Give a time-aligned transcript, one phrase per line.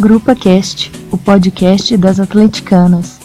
[0.00, 3.19] Grupa Cast, o podcast das atleticanas.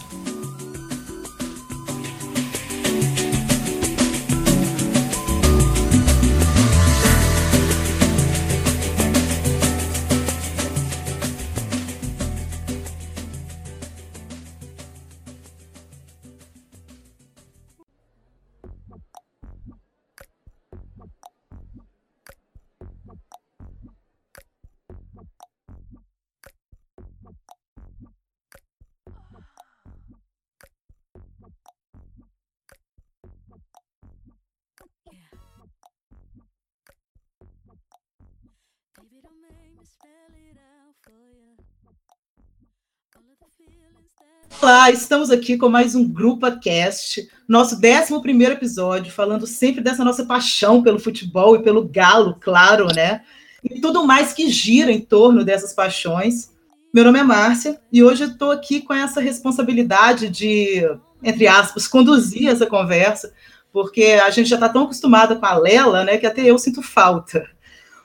[44.66, 50.25] Olá, estamos aqui com mais um Grupo Cast, nosso 11 episódio, falando sempre dessa nossa
[50.25, 53.21] paixão pelo futebol e pelo galo, claro, né?
[53.63, 56.49] E tudo mais que gira em torno dessas paixões.
[56.91, 60.81] Meu nome é Márcia e hoje eu estou aqui com essa responsabilidade de,
[61.21, 63.31] entre aspas, conduzir essa conversa,
[63.71, 66.81] porque a gente já está tão acostumada com a Lela, né, que até eu sinto
[66.81, 67.47] falta.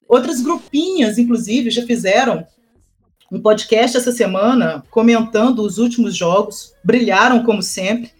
[0.06, 2.46] Outras grupinhas, inclusive, já fizeram
[3.30, 8.10] um podcast essa semana comentando os últimos jogos, brilharam como sempre.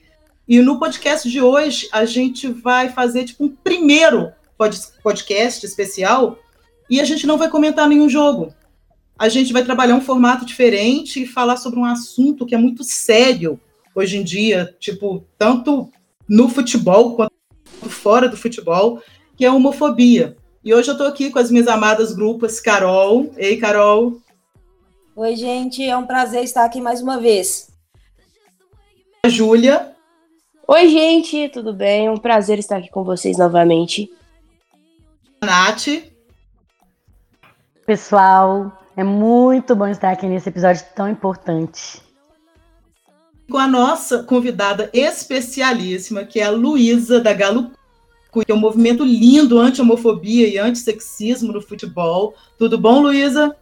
[0.47, 4.31] E no podcast de hoje a gente vai fazer tipo um primeiro
[5.03, 6.39] podcast especial
[6.89, 8.55] e a gente não vai comentar nenhum jogo.
[9.19, 12.85] A gente vai trabalhar um formato diferente e falar sobre um assunto que é muito
[12.85, 13.61] sério
[13.95, 15.91] hoje em dia, tipo, tanto
[16.29, 17.33] no futebol quanto
[17.89, 19.03] fora do futebol,
[19.37, 20.37] que é a homofobia.
[20.65, 23.33] E hoje eu estou aqui com as minhas amadas grupas Carol.
[23.37, 24.21] Ei, Carol.
[25.23, 27.71] Oi, gente, é um prazer estar aqui mais uma vez.
[29.23, 29.95] A Júlia.
[30.67, 32.07] Oi, gente, tudo bem?
[32.07, 34.11] É um prazer estar aqui com vocês novamente.
[35.43, 35.89] A Nath.
[37.85, 42.01] Pessoal, é muito bom estar aqui nesse episódio tão importante.
[43.51, 47.73] Com a nossa convidada especialíssima, que é a Luísa da Galo
[48.33, 52.33] que é um movimento lindo anti-homofobia e anti-sexismo no futebol.
[52.57, 53.55] Tudo bom, Luísa?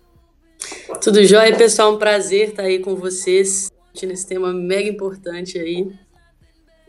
[1.03, 1.95] Tudo jóia, pessoal.
[1.95, 3.71] Um prazer estar aí com vocês
[4.03, 5.89] nesse tema mega importante aí.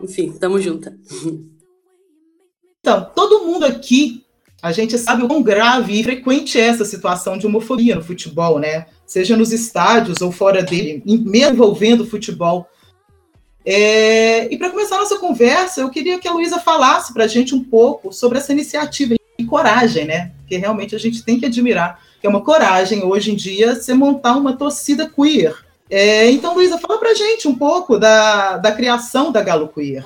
[0.01, 0.91] Enfim, tamo junto.
[2.79, 4.23] Então, todo mundo aqui,
[4.61, 8.59] a gente sabe o quão grave e frequente é essa situação de homofobia no futebol,
[8.59, 8.85] né?
[9.05, 12.67] Seja nos estádios ou fora dele, mesmo envolvendo o futebol.
[13.65, 14.51] É...
[14.53, 17.53] E para começar a nossa conversa, eu queria que a Luísa falasse para a gente
[17.53, 20.31] um pouco sobre essa iniciativa e coragem, né?
[20.47, 23.93] Que realmente a gente tem que admirar que é uma coragem hoje em dia você
[23.93, 25.55] montar uma torcida queer.
[25.89, 30.05] É, então, Luísa, fala pra gente um pouco da, da criação da Galo Queer.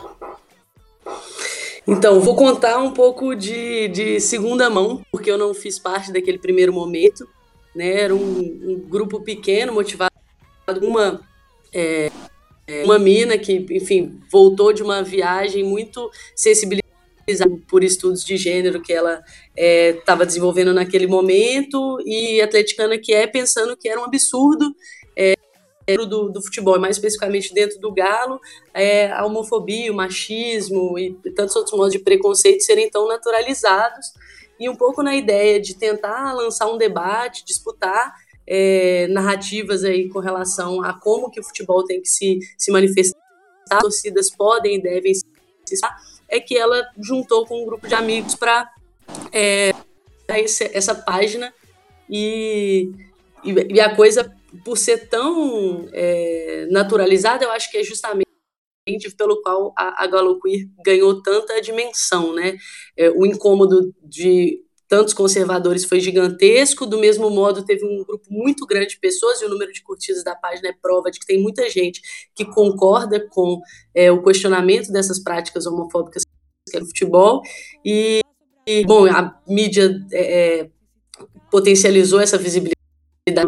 [1.86, 6.38] Então, vou contar um pouco de, de segunda mão, porque eu não fiz parte daquele
[6.38, 7.28] primeiro momento.
[7.76, 8.02] Né?
[8.02, 10.14] Era um, um grupo pequeno, motivado
[10.66, 11.20] por uma,
[11.74, 12.10] é,
[12.66, 16.83] é, uma mina que, enfim, voltou de uma viagem muito sensibilizada
[17.68, 19.24] por estudos de gênero que ela
[19.56, 24.76] estava é, desenvolvendo naquele momento e atleticana que é pensando que era um absurdo
[25.16, 25.34] é,
[26.08, 28.40] do, do futebol, mais especificamente dentro do Galo,
[28.74, 34.08] é, a homofobia, o machismo e tantos outros modos de preconceito serem tão naturalizados.
[34.60, 38.14] E um pouco na ideia de tentar lançar um debate, disputar
[38.48, 43.20] é, narrativas aí com relação a como que o futebol tem que se, se manifestar,
[43.72, 45.24] as torcidas podem e devem se
[46.34, 48.68] é que ela juntou com um grupo de amigos para
[49.32, 49.72] é,
[50.28, 51.54] essa página
[52.10, 52.92] e,
[53.44, 54.36] e, a coisa,
[54.66, 58.26] por ser tão é, naturalizada, eu acho que é justamente
[59.16, 62.58] pelo qual a, a Galo Queer ganhou tanta dimensão, né?
[62.98, 64.60] É, o incômodo de
[64.94, 69.46] tantos conservadores foi gigantesco, do mesmo modo teve um grupo muito grande de pessoas, e
[69.46, 72.00] o número de curtidas da página é prova de que tem muita gente
[72.36, 73.60] que concorda com
[73.96, 76.22] é, o questionamento dessas práticas homofóbicas
[76.70, 77.42] que é no futebol,
[77.84, 78.22] e,
[78.68, 80.70] e bom, a mídia é, é
[81.50, 82.76] potencializou essa visibilidade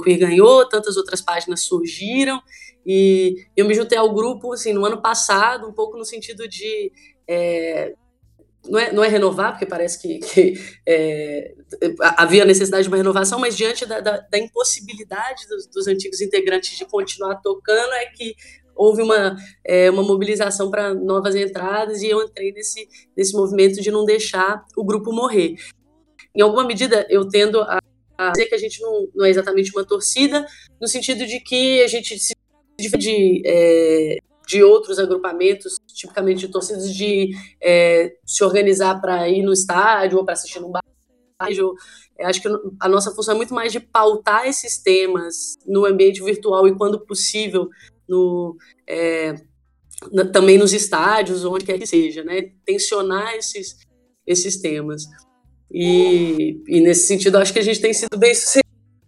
[0.03, 2.41] que ganhou, tantas outras páginas surgiram,
[2.83, 6.91] e eu me juntei ao grupo, assim, no ano passado, um pouco no sentido de
[7.27, 7.93] é,
[8.69, 10.53] não é, não é renovar, porque parece que, que
[10.87, 11.53] é,
[12.17, 16.77] havia necessidade de uma renovação, mas diante da, da, da impossibilidade dos, dos, antigos integrantes
[16.77, 18.35] de continuar tocando, é que
[18.75, 23.89] houve uma, é, uma mobilização para novas entradas e eu entrei nesse, nesse movimento de
[23.89, 25.55] não deixar o grupo morrer.
[26.35, 27.79] Em alguma medida, eu tendo a,
[28.17, 30.45] a dizer que a gente não, não é exatamente uma torcida,
[30.81, 32.35] no sentido de que a gente se
[32.77, 37.31] de, é, de outros agrupamentos, tipicamente de torcidas, de
[37.61, 40.83] é, se organizar para ir no estádio ou para assistir no bar,
[41.49, 41.75] Eu
[42.21, 42.47] acho que
[42.79, 47.05] a nossa função é muito mais de pautar esses temas no ambiente virtual e, quando
[47.05, 47.67] possível,
[48.07, 48.55] no,
[48.87, 49.35] é,
[50.11, 52.51] na, também nos estádios, onde quer que seja, né?
[52.65, 53.77] Tensionar esses,
[54.25, 55.03] esses temas.
[55.71, 58.65] E, e, nesse sentido, acho que a gente tem sido bem sucedido.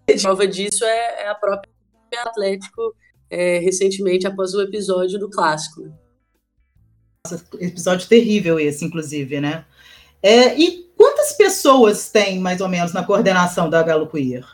[0.09, 1.69] A prova disso é, é a própria
[2.15, 2.95] Atlético
[3.29, 5.81] é, recentemente após o episódio do clássico.
[7.59, 9.65] Episódio terrível esse, inclusive, né?
[10.21, 14.45] É, e quantas pessoas tem, mais ou menos, na coordenação da Galo Queer?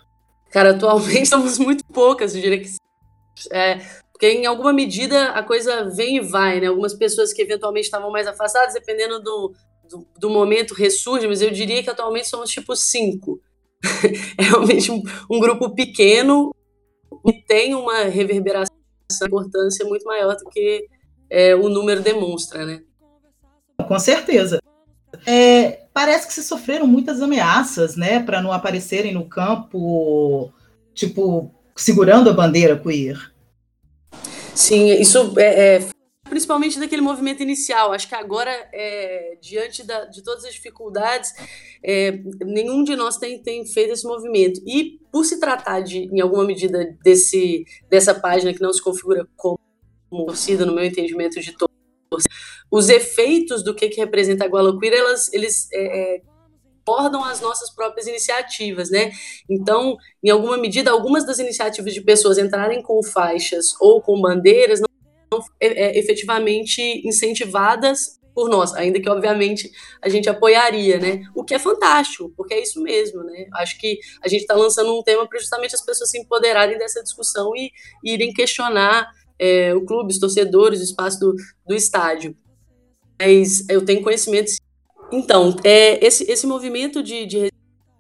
[0.52, 2.70] Cara, atualmente somos muito poucas, eu diria que.
[3.52, 3.80] É,
[4.12, 6.68] porque em alguma medida a coisa vem e vai, né?
[6.68, 9.54] Algumas pessoas que eventualmente estavam mais afastadas, dependendo do,
[9.90, 13.42] do, do momento, ressurgem, mas eu diria que atualmente somos tipo cinco.
[14.38, 16.54] é realmente um, um grupo pequeno
[17.25, 18.75] e tem uma reverberação,
[19.22, 20.88] uma importância muito maior do que
[21.33, 22.83] é, o número demonstra, né?
[23.88, 24.62] Com certeza.
[25.25, 30.53] É, parece que se sofreram muitas ameaças, né, para não aparecerem no campo,
[30.94, 33.18] tipo, segurando a bandeira queer.
[34.53, 35.88] Sim, isso é, é
[36.30, 37.94] principalmente daquele movimento inicial.
[37.94, 41.31] Acho que agora, é, diante da, de todas as dificuldades,
[41.83, 42.12] é,
[42.45, 44.62] nenhum de nós tem, tem feito esse movimento.
[44.68, 49.27] E por se tratar de, em alguma medida, desse, dessa página que não se configura
[49.36, 49.59] como
[50.25, 51.74] torcida, no meu entendimento de torcida,
[52.71, 56.21] os efeitos do que, que representa a Gualaquira, elas, eles é, é,
[56.86, 59.12] abordam as nossas próprias iniciativas, né?
[59.50, 64.80] Então, em alguma medida, algumas das iniciativas de pessoas entrarem com faixas ou com bandeiras
[64.80, 64.88] não
[65.31, 69.71] são é, é, efetivamente incentivadas por nós, ainda que obviamente
[70.01, 71.21] a gente apoiaria, né?
[71.36, 73.45] O que é fantástico, porque é isso mesmo, né?
[73.54, 77.04] Acho que a gente está lançando um tema para justamente as pessoas se empoderarem dessa
[77.04, 77.71] discussão e,
[78.04, 79.07] e irem questionar
[79.39, 81.35] é, o clube, os torcedores, o espaço do,
[81.68, 82.35] do estádio.
[83.19, 84.51] Mas eu tenho conhecimento.
[85.12, 87.53] Então, é, esse, esse movimento de, de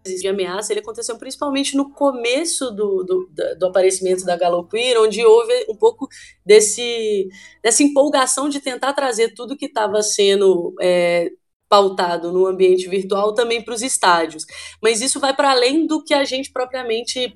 [0.03, 5.65] de ameaça, ele aconteceu principalmente no começo do, do, do aparecimento da Galoqueer, onde houve
[5.69, 6.07] um pouco
[6.45, 7.29] desse,
[7.61, 11.31] dessa empolgação de tentar trazer tudo que estava sendo é,
[11.69, 14.45] pautado no ambiente virtual também para os estádios.
[14.81, 17.33] Mas isso vai para além do que a gente propriamente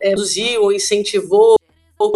[0.00, 1.56] é, produziu ou incentivou.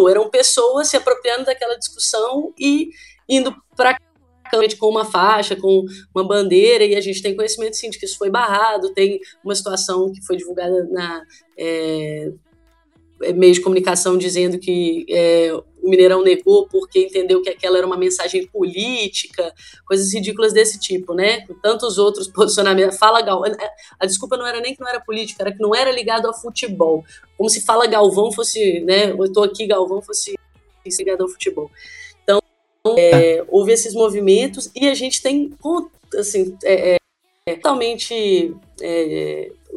[0.09, 2.89] Eram pessoas se apropriando daquela discussão e
[3.27, 3.97] indo para
[4.79, 5.83] com uma faixa, com
[6.13, 9.55] uma bandeira, e a gente tem conhecimento sim de que isso foi barrado, tem uma
[9.55, 11.23] situação que foi divulgada na
[11.57, 12.31] é,
[13.23, 15.51] é, meio de comunicação dizendo que é,
[15.83, 19.53] o Mineirão negou porque entendeu que aquela era uma mensagem política,
[19.85, 21.45] coisas ridículas desse tipo, né?
[21.45, 22.97] Com tantos outros posicionamentos.
[22.97, 23.51] Fala Galvão.
[23.99, 26.33] A desculpa não era nem que não era política, era que não era ligado ao
[26.33, 27.03] futebol.
[27.37, 29.11] Como se Fala Galvão fosse, né?
[29.11, 30.33] Eu tô aqui, Galvão fosse
[30.85, 31.69] ligado ao futebol.
[32.97, 35.53] É, houve esses movimentos e a gente tem
[36.17, 36.97] assim, é,
[37.47, 38.53] é, totalmente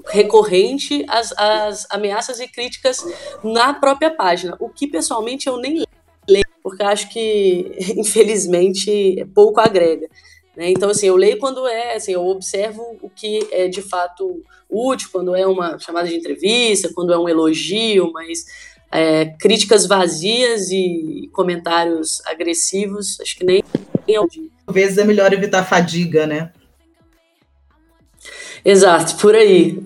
[0.09, 3.05] recorrente as, as ameaças e críticas
[3.43, 5.85] na própria página, o que pessoalmente eu nem
[6.29, 10.09] leio, porque acho que, infelizmente, pouco agrega.
[10.57, 10.71] Né?
[10.71, 15.09] Então, assim, eu leio quando é, assim, eu observo o que é de fato útil,
[15.13, 18.47] quando é uma chamada de entrevista, quando é um elogio, mas
[18.91, 23.63] é, críticas vazias e comentários agressivos, acho que nem
[24.09, 24.19] é
[24.67, 26.53] Às vezes é melhor evitar fadiga, né?
[28.67, 29.81] Exato, por aí.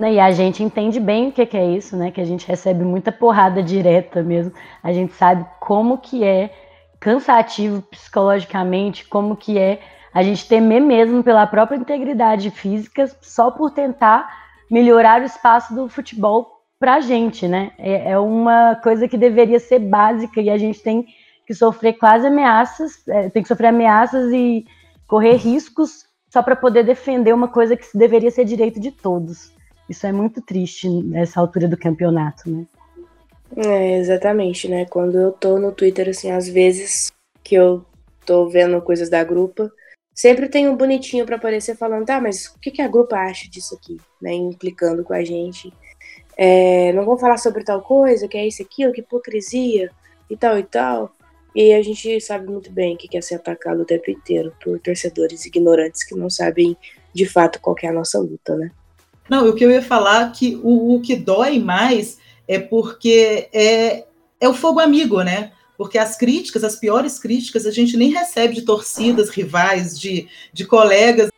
[0.00, 2.10] E a gente entende bem o que é isso, né?
[2.10, 4.52] Que a gente recebe muita porrada direta mesmo.
[4.82, 6.52] A gente sabe como que é
[6.98, 9.78] cansativo psicologicamente, como que é
[10.12, 14.28] a gente temer mesmo pela própria integridade física só por tentar
[14.68, 17.70] melhorar o espaço do futebol para a gente, né?
[17.78, 21.06] É, é, uma coisa que deveria ser básica e a gente tem
[21.46, 24.66] que sofrer quase ameaças, é, tem que sofrer ameaças e
[25.06, 29.52] correr riscos só para poder defender uma coisa que deveria ser direito de todos.
[29.88, 32.66] Isso é muito triste nessa altura do campeonato, né?
[33.56, 34.86] É, exatamente, né?
[34.86, 37.12] Quando eu tô no Twitter, assim, às vezes
[37.44, 37.84] que eu
[38.24, 39.70] tô vendo coisas da grupa,
[40.12, 43.48] sempre tem um bonitinho para aparecer falando, tá, mas o que, que a grupa acha
[43.48, 44.34] disso aqui, né?
[44.34, 45.72] Implicando com a gente
[46.36, 49.90] é, não vão falar sobre tal coisa, que é isso, aquilo, que hipocrisia
[50.28, 51.10] e tal e tal.
[51.56, 55.46] E a gente sabe muito bem que é ser atacado o tempo inteiro por torcedores
[55.46, 56.76] ignorantes que não sabem
[57.14, 58.70] de fato qual é a nossa luta, né?
[59.28, 64.04] Não, o que eu ia falar que o, o que dói mais é porque é,
[64.38, 65.52] é o fogo amigo, né?
[65.78, 70.66] Porque as críticas, as piores críticas, a gente nem recebe de torcidas rivais, de, de
[70.66, 71.30] colegas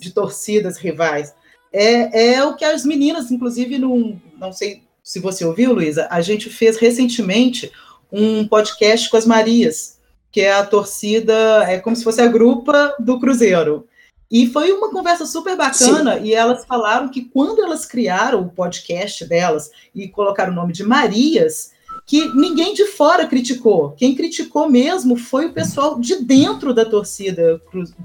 [0.00, 1.34] de torcidas rivais
[1.74, 6.20] é, é o que as meninas, inclusive, não, não sei se você ouviu, Luísa, a
[6.20, 7.70] gente fez recentemente
[8.12, 9.98] um podcast com as Marias,
[10.30, 13.86] que é a torcida, é como se fosse a grupa do Cruzeiro.
[14.30, 16.24] E foi uma conversa super bacana, Sim.
[16.24, 20.82] e elas falaram que quando elas criaram o podcast delas e colocaram o nome de
[20.82, 21.72] Marias,
[22.06, 23.92] que ninguém de fora criticou.
[23.92, 27.60] Quem criticou mesmo foi o pessoal de dentro da torcida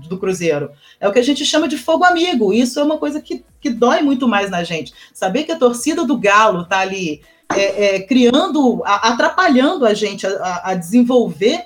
[0.08, 0.72] do Cruzeiro.
[1.00, 2.54] É o que a gente chama de fogo amigo.
[2.54, 4.94] Isso é uma coisa que, que dói muito mais na gente.
[5.14, 7.22] Saber que a torcida do Galo está ali
[7.54, 11.66] é, é, criando, a, atrapalhando a gente a, a desenvolver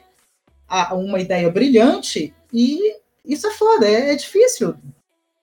[0.67, 4.75] a, uma ideia brilhante, e isso é foda, é, é difícil.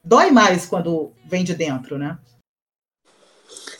[0.03, 2.19] Dói mais quando vem de dentro, né?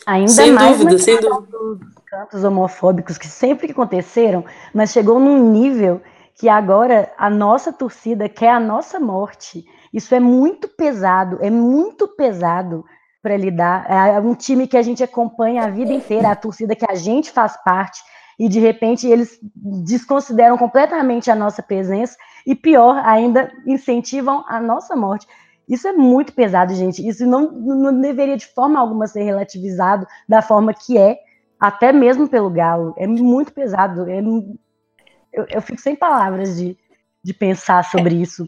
[0.05, 5.49] Ainda sem mais dúvida, sem dúvida cantos homofóbicos que sempre que aconteceram, mas chegou num
[5.49, 6.01] nível
[6.35, 9.65] que agora a nossa torcida quer a nossa morte.
[9.93, 12.83] Isso é muito pesado, é muito pesado
[13.21, 13.85] para lidar.
[13.89, 17.31] É um time que a gente acompanha a vida inteira, a torcida que a gente
[17.31, 18.01] faz parte,
[18.39, 19.39] e de repente eles
[19.85, 25.27] desconsideram completamente a nossa presença e pior ainda incentivam a nossa morte.
[25.69, 27.07] Isso é muito pesado, gente.
[27.07, 31.19] Isso não, não deveria de forma alguma ser relativizado da forma que é
[31.59, 32.95] até mesmo pelo Galo.
[32.97, 34.09] É muito pesado.
[34.09, 36.75] É, eu, eu fico sem palavras de,
[37.23, 38.45] de pensar sobre é, isso.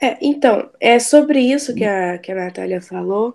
[0.00, 3.34] É, então, é sobre isso que a, que a Natália falou.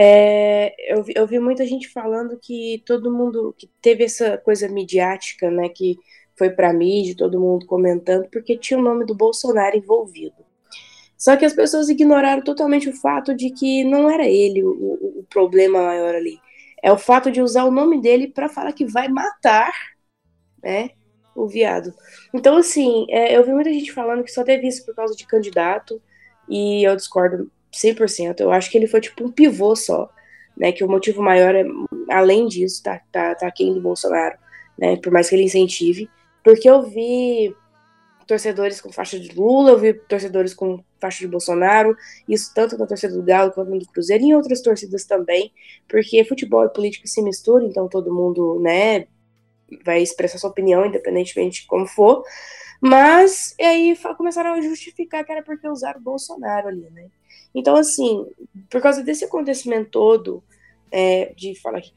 [0.00, 5.50] É, eu, eu vi muita gente falando que todo mundo que teve essa coisa midiática,
[5.50, 5.96] né, que
[6.36, 10.36] foi para mídia, todo mundo comentando, porque tinha o nome do Bolsonaro envolvido.
[11.16, 15.20] Só que as pessoas ignoraram totalmente o fato de que não era ele o, o,
[15.20, 16.38] o problema maior ali
[16.82, 19.72] é o fato de usar o nome dele para falar que vai matar,
[20.62, 20.90] né,
[21.34, 21.94] o viado.
[22.32, 25.26] Então, assim, é, eu vi muita gente falando que só teve isso por causa de
[25.26, 26.00] candidato,
[26.48, 28.40] e eu discordo 100%.
[28.40, 30.10] Eu acho que ele foi tipo um pivô só,
[30.56, 31.64] né, que o motivo maior é,
[32.10, 34.36] além disso, tá, tá, tá aquém do Bolsonaro,
[34.78, 36.10] né, por mais que ele incentive,
[36.42, 37.54] porque eu vi
[38.26, 41.96] torcedores com faixa de Lula, eu vi torcedores com faixa de Bolsonaro,
[42.28, 45.50] isso tanto na torcida do Galo quanto do Cruzeiro e em outras torcidas também,
[45.88, 49.06] porque futebol e política se misturam, então todo mundo, né,
[49.84, 52.22] vai expressar sua opinião, independentemente de como for,
[52.80, 57.06] mas aí começaram a justificar que era porque usaram o Bolsonaro ali, né.
[57.54, 58.26] Então, assim,
[58.70, 60.42] por causa desse acontecimento todo,
[60.90, 61.92] é, de falar que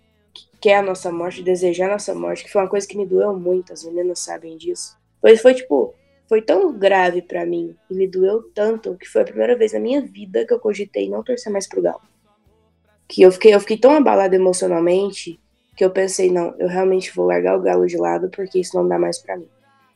[0.60, 3.38] quer a nossa morte, desejar a nossa morte, que foi uma coisa que me doeu
[3.38, 4.98] muito, as meninas sabem disso.
[5.20, 5.93] Foi, foi tipo,
[6.27, 9.79] foi tão grave para mim e me doeu tanto que foi a primeira vez na
[9.79, 12.01] minha vida que eu cogitei não torcer mais pro Galo.
[13.08, 15.39] Que eu fiquei, eu fiquei tão abalada emocionalmente
[15.75, 18.88] que eu pensei, não, eu realmente vou largar o Galo de lado porque isso não
[18.88, 19.50] dá mais para mim.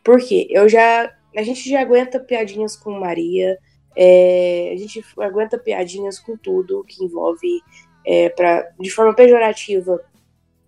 [0.04, 0.48] Por quê?
[0.50, 1.12] Eu já.
[1.36, 3.58] A gente já aguenta piadinhas com Maria,
[3.96, 7.62] é, a gente aguenta piadinhas com tudo que envolve,
[8.06, 10.02] é, pra, de forma pejorativa,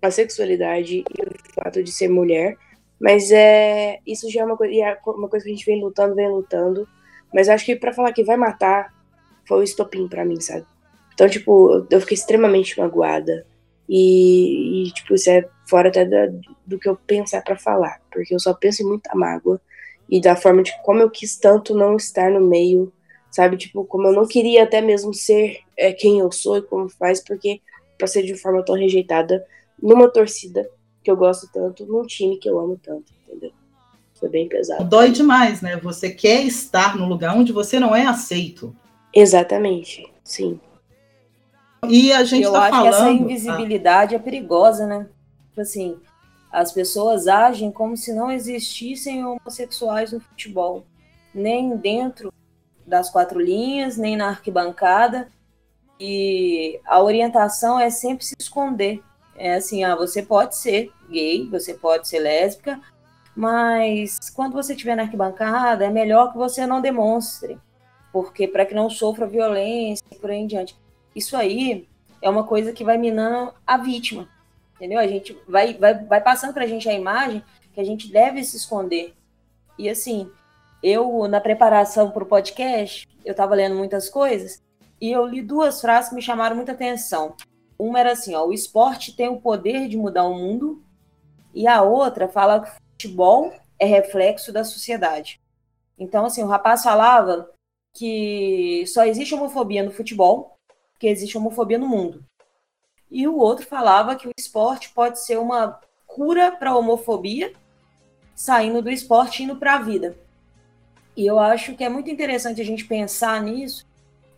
[0.01, 2.57] a sexualidade e o fato de ser mulher.
[2.99, 6.15] Mas é isso já é uma coisa, é uma coisa que a gente vem lutando,
[6.15, 6.87] vem lutando.
[7.33, 8.93] Mas acho que para falar que vai matar
[9.47, 10.65] foi o estopim para mim, sabe?
[11.13, 13.45] Então, tipo, eu fiquei extremamente magoada.
[13.89, 16.27] E, e tipo, isso é fora até da,
[16.65, 18.01] do que eu pensar para falar.
[18.11, 19.59] Porque eu só penso em muita mágoa.
[20.09, 22.91] E da forma de como eu quis tanto não estar no meio,
[23.37, 23.55] sabe?
[23.55, 27.23] Tipo, como eu não queria até mesmo ser é, quem eu sou e como faz,
[27.23, 27.61] porque
[27.95, 29.45] pra ser de forma tão rejeitada
[29.81, 30.67] numa torcida
[31.03, 33.51] que eu gosto tanto num time que eu amo tanto, entendeu?
[34.15, 34.83] Foi bem pesado.
[34.83, 35.77] Dói demais, né?
[35.77, 38.75] Você quer estar no lugar onde você não é aceito.
[39.13, 40.59] Exatamente, sim.
[41.87, 42.89] E a gente eu tá acho falando...
[42.89, 44.17] que essa invisibilidade ah.
[44.17, 45.07] é perigosa, né?
[45.49, 45.95] Tipo assim,
[46.51, 50.83] as pessoas agem como se não existissem homossexuais no futebol,
[51.35, 52.33] nem dentro
[52.87, 55.27] das quatro linhas, nem na arquibancada.
[55.99, 59.03] E a orientação é sempre se esconder.
[59.35, 62.79] É assim, ah, você pode ser gay, você pode ser lésbica,
[63.35, 67.59] mas quando você estiver na arquibancada, é melhor que você não demonstre,
[68.11, 70.75] porque para que não sofra violência e por aí em diante.
[71.15, 71.87] Isso aí
[72.19, 74.27] é uma coisa que vai minando a vítima,
[74.75, 74.99] entendeu?
[74.99, 78.43] A gente vai, vai, vai passando para a gente a imagem que a gente deve
[78.43, 79.13] se esconder.
[79.77, 80.31] E assim,
[80.81, 84.61] eu, na preparação para o podcast, eu estava lendo muitas coisas
[84.99, 87.35] e eu li duas frases que me chamaram muita atenção.
[87.77, 90.83] Uma era assim, ó, o esporte tem o poder de mudar o mundo,
[91.53, 95.39] e a outra fala que o futebol é reflexo da sociedade.
[95.97, 97.49] Então, assim, o rapaz falava
[97.93, 100.57] que só existe homofobia no futebol,
[100.93, 102.23] porque existe homofobia no mundo.
[103.09, 107.53] E o outro falava que o esporte pode ser uma cura para a homofobia,
[108.35, 110.17] saindo do esporte e indo para a vida.
[111.17, 113.87] E eu acho que é muito interessante a gente pensar nisso,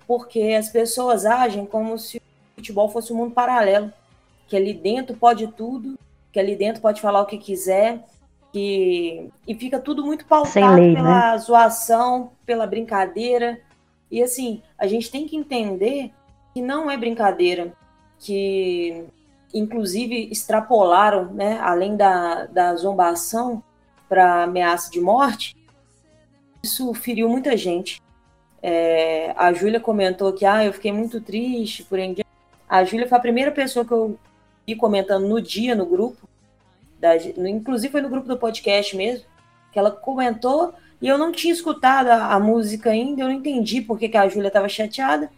[0.07, 2.21] porque as pessoas agem como se
[2.55, 3.91] futebol fosse um mundo paralelo,
[4.47, 5.99] que ali dentro pode tudo,
[6.31, 8.05] que ali dentro pode falar o que quiser,
[8.53, 11.37] que e fica tudo muito pautado lei, pela né?
[11.37, 13.59] zoação, pela brincadeira.
[14.09, 16.13] E assim, a gente tem que entender
[16.53, 17.73] que não é brincadeira,
[18.19, 19.05] que
[19.53, 23.61] inclusive extrapolaram, né, além da, da zombação
[24.07, 25.58] para ameaça de morte,
[26.63, 28.01] isso feriu muita gente.
[28.61, 31.97] É, a Júlia comentou que ah, eu fiquei muito triste por
[32.67, 34.17] A Júlia foi a primeira pessoa que eu
[34.67, 36.27] vi comentando no dia no grupo,
[36.99, 39.25] da, inclusive foi no grupo do podcast mesmo,
[39.71, 43.81] que ela comentou e eu não tinha escutado a, a música ainda, eu não entendi
[43.81, 45.31] por que, que a Júlia estava chateada,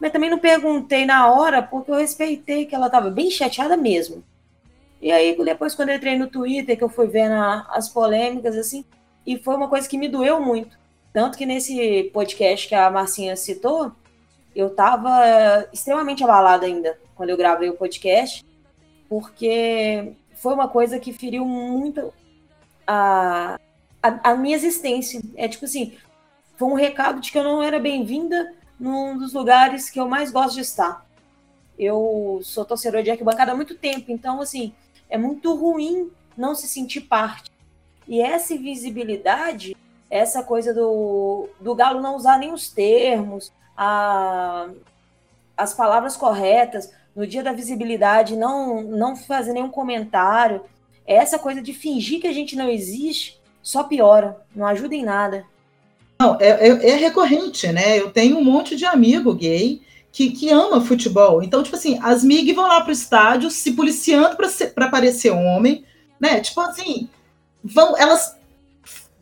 [0.00, 4.24] mas também não perguntei na hora, porque eu respeitei que ela estava bem chateada mesmo.
[5.00, 8.56] E aí, depois, quando eu entrei no Twitter, que eu fui vendo a, as polêmicas,
[8.56, 8.84] assim,
[9.26, 10.78] e foi uma coisa que me doeu muito.
[11.12, 13.92] Tanto que nesse podcast que a Marcinha citou,
[14.54, 18.44] eu estava extremamente abalada ainda quando eu gravei o podcast,
[19.08, 22.12] porque foi uma coisa que feriu muito
[22.86, 23.58] a,
[24.02, 25.20] a, a, minha existência.
[25.36, 25.96] É tipo assim,
[26.56, 30.32] foi um recado de que eu não era bem-vinda num dos lugares que eu mais
[30.32, 31.06] gosto de estar.
[31.78, 34.72] Eu sou torcedor de arquibancada há muito tempo, então, assim,
[35.08, 37.51] é muito ruim não se sentir parte.
[38.06, 39.76] E essa invisibilidade,
[40.10, 44.68] essa coisa do, do Galo não usar nem os termos, a,
[45.56, 50.62] as palavras corretas, no dia da visibilidade não, não fazer nenhum comentário,
[51.06, 55.44] essa coisa de fingir que a gente não existe, só piora, não ajuda em nada.
[56.20, 57.98] Não, é, é, é recorrente, né?
[57.98, 61.42] Eu tenho um monte de amigo gay que, que ama futebol.
[61.42, 64.36] Então, tipo assim, as MIG vão lá pro estádio se policiando
[64.74, 65.84] para parecer homem,
[66.20, 66.40] né?
[66.40, 67.08] Tipo assim,
[67.64, 68.36] vão, elas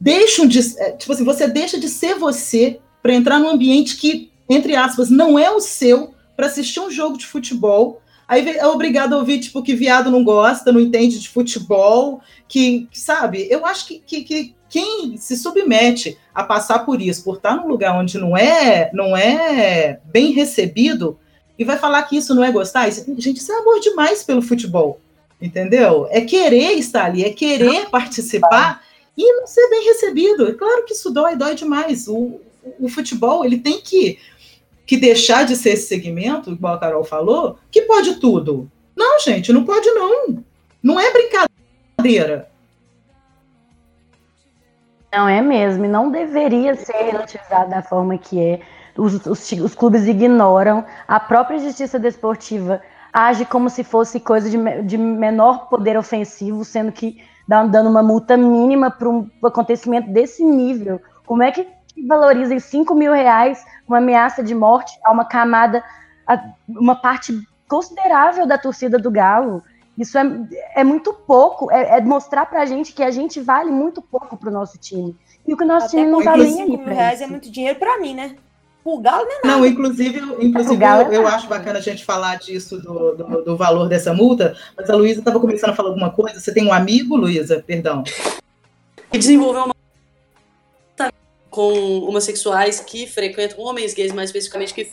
[0.01, 0.59] deixam de.
[0.79, 5.11] É, tipo assim, você deixa de ser você para entrar num ambiente que, entre aspas,
[5.11, 9.41] não é o seu para assistir um jogo de futebol Aí é obrigado a ouvir,
[9.41, 13.49] tipo, que viado não gosta, não entende de futebol, que, sabe?
[13.51, 17.67] Eu acho que, que, que quem se submete a passar por isso, por estar num
[17.67, 21.19] lugar onde não é, não é bem recebido,
[21.59, 24.43] e vai falar que isso não é gostar, isso, gente, isso é amor demais pelo
[24.43, 25.01] futebol,
[25.41, 26.07] entendeu?
[26.11, 28.83] É querer estar ali, é querer participar
[29.17, 30.49] e não ser bem recebido.
[30.49, 32.09] É claro que isso dói, dói demais.
[32.09, 32.41] O,
[32.79, 34.19] o futebol, ele tem que
[34.91, 38.69] que deixar de ser esse segmento, igual a Carol falou, que pode tudo.
[38.97, 40.43] Não, gente, não pode não.
[40.83, 42.51] Não é brincadeira.
[45.13, 48.61] Não é mesmo, e não deveria ser relativizado da forma que é.
[48.99, 54.83] Os, os, os, clubes ignoram, a própria justiça desportiva age como se fosse coisa de,
[54.83, 61.01] de menor poder ofensivo, sendo que dando uma multa mínima para um acontecimento desse nível.
[61.27, 61.67] Como é que
[62.07, 65.83] valoriza em 5 mil reais uma ameaça de morte a uma camada,
[66.27, 67.37] a uma parte
[67.69, 69.63] considerável da torcida do Galo.
[69.99, 70.23] Isso é,
[70.77, 74.51] é muito pouco, é, é mostrar pra gente que a gente vale muito pouco pro
[74.51, 75.17] nosso time.
[75.47, 77.51] E o que o nosso Até time não tá nem aí pra reais é muito
[77.51, 78.37] dinheiro para mim, né?
[78.91, 79.59] O Galo não é nada.
[79.59, 83.57] Não, inclusive, inclusive eu, é eu acho bacana a gente falar disso, do, do, do
[83.57, 86.41] valor dessa multa, mas a Luísa estava começando a falar alguma coisa.
[86.41, 87.63] Você tem um amigo, Luísa?
[87.65, 88.03] Perdão.
[89.11, 89.75] Que desenvolveu uma
[91.49, 94.91] com homossexuais que frequentam, homens gays mais especificamente, que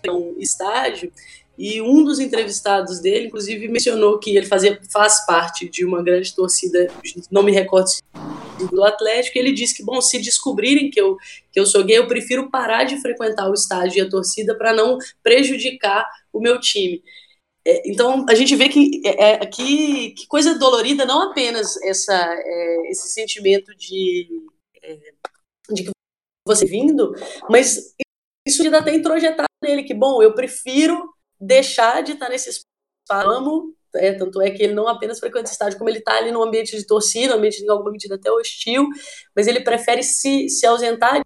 [0.00, 1.12] frequentam estádio,
[1.56, 6.34] e um dos entrevistados dele, inclusive, mencionou que ele fazia, faz parte de uma grande
[6.34, 6.88] torcida,
[7.30, 7.88] não me recordo
[8.66, 11.16] do Atlético, ele disse que, bom, se descobrirem que eu,
[11.52, 14.72] que eu sou gay, eu prefiro parar de frequentar o estádio e a torcida para
[14.72, 17.02] não prejudicar o meu time.
[17.66, 22.14] É, então, a gente vê que, é, é, que, que coisa dolorida, não apenas essa,
[22.14, 24.26] é, esse sentimento de
[24.82, 24.96] é,
[25.70, 25.90] de que
[26.46, 27.12] você vindo,
[27.50, 27.94] mas
[28.46, 34.12] isso ainda tem introjetado nele, que, bom, eu prefiro deixar de estar nesse espaço, é,
[34.12, 36.86] tanto é que ele não apenas frequenta estádio, como ele está ali no ambiente de
[36.86, 38.88] torcida, ambiente de alguma medida até hostil,
[39.34, 41.22] mas ele prefere se, se ausentar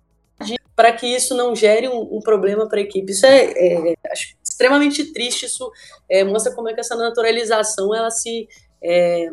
[0.75, 3.13] para que isso não gere um, um problema para a equipe.
[3.13, 5.71] Isso é, é acho extremamente triste, isso
[6.09, 8.49] é, mostra como é que essa naturalização ela se
[8.83, 9.29] é,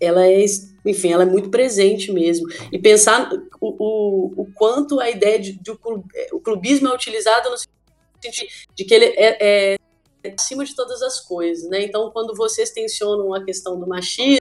[0.00, 0.44] ela é,
[0.84, 2.46] enfim, ela é muito presente mesmo.
[2.70, 5.70] E pensar o, o, o quanto a ideia de, de,
[6.32, 9.76] o clubismo é utilizado no sentido de que ele é, é,
[10.34, 11.82] acima de todas as coisas, né?
[11.82, 14.40] Então, quando vocês tensionam a questão do machismo,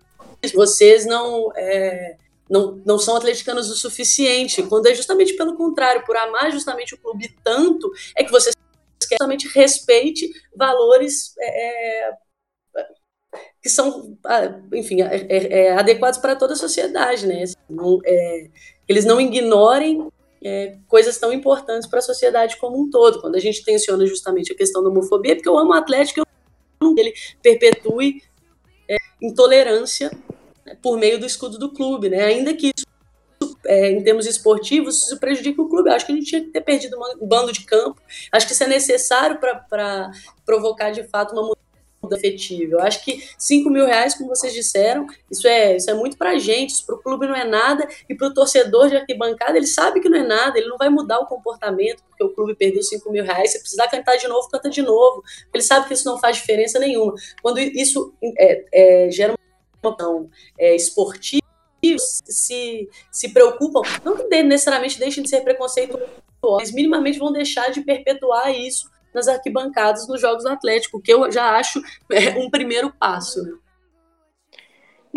[0.53, 2.17] vocês não, é,
[2.49, 6.97] não, não são atleticanos o suficiente, quando é justamente pelo contrário, por amar justamente o
[6.97, 8.55] clube tanto, é que vocês
[9.01, 12.13] querem justamente respeite valores é, é
[13.61, 14.15] que são,
[14.71, 17.43] enfim, é, é, é, adequados para toda a sociedade, né?
[17.67, 17.99] Não,
[18.87, 20.07] eles não ignorem
[20.45, 23.19] é, coisas tão importantes para a sociedade como um todo.
[23.19, 26.25] Quando a gente tensiona justamente a questão da homofobia, porque eu amo o Atlético, eu
[26.79, 28.21] não ele perpetue
[28.87, 30.11] é, intolerância
[30.63, 32.25] né, por meio do escudo do clube, né?
[32.25, 32.85] Ainda que isso
[33.65, 35.89] é, em termos esportivos, isso prejudica o clube.
[35.89, 37.99] Eu acho que a gente tinha que ter perdido um bando de campo.
[38.31, 40.11] Acho que isso é necessário para
[40.45, 41.64] provocar, de fato, uma mudança
[42.13, 42.73] efetiva.
[42.73, 46.31] Eu acho que 5 mil reais, como vocês disseram, isso é, isso é muito para
[46.31, 49.67] a gente, isso o clube não é nada, e para o torcedor de arquibancada, ele
[49.67, 52.83] sabe que não é nada, ele não vai mudar o comportamento, porque o clube perdeu
[52.83, 55.23] 5 mil reais, se precisar cantar de novo, canta de novo.
[55.53, 57.13] Ele sabe que isso não faz diferença nenhuma.
[57.41, 59.33] Quando isso é, é, gera
[59.81, 61.45] uma opção é, esportiva,
[61.97, 66.09] se, se preocupam, não que necessariamente deixem de ser preconceituosos,
[66.41, 71.31] mas minimamente vão deixar de perpetuar isso nas arquibancadas nos Jogos do Atlético, que eu
[71.31, 73.41] já acho é, um primeiro passo.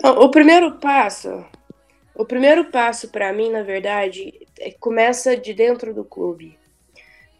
[0.00, 1.44] Não, o primeiro passo,
[2.14, 6.56] o primeiro passo para mim, na verdade, é, começa de dentro do clube.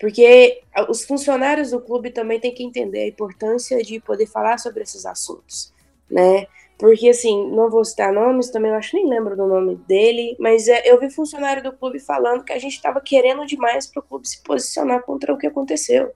[0.01, 4.83] Porque os funcionários do clube também têm que entender a importância de poder falar sobre
[4.83, 5.73] esses assuntos,
[6.11, 6.47] né?
[6.79, 10.83] Porque, assim, não vou citar nomes, também acho nem lembro do nome dele, mas é,
[10.88, 14.29] eu vi funcionário do clube falando que a gente estava querendo demais para o clube
[14.29, 16.12] se posicionar contra o que aconteceu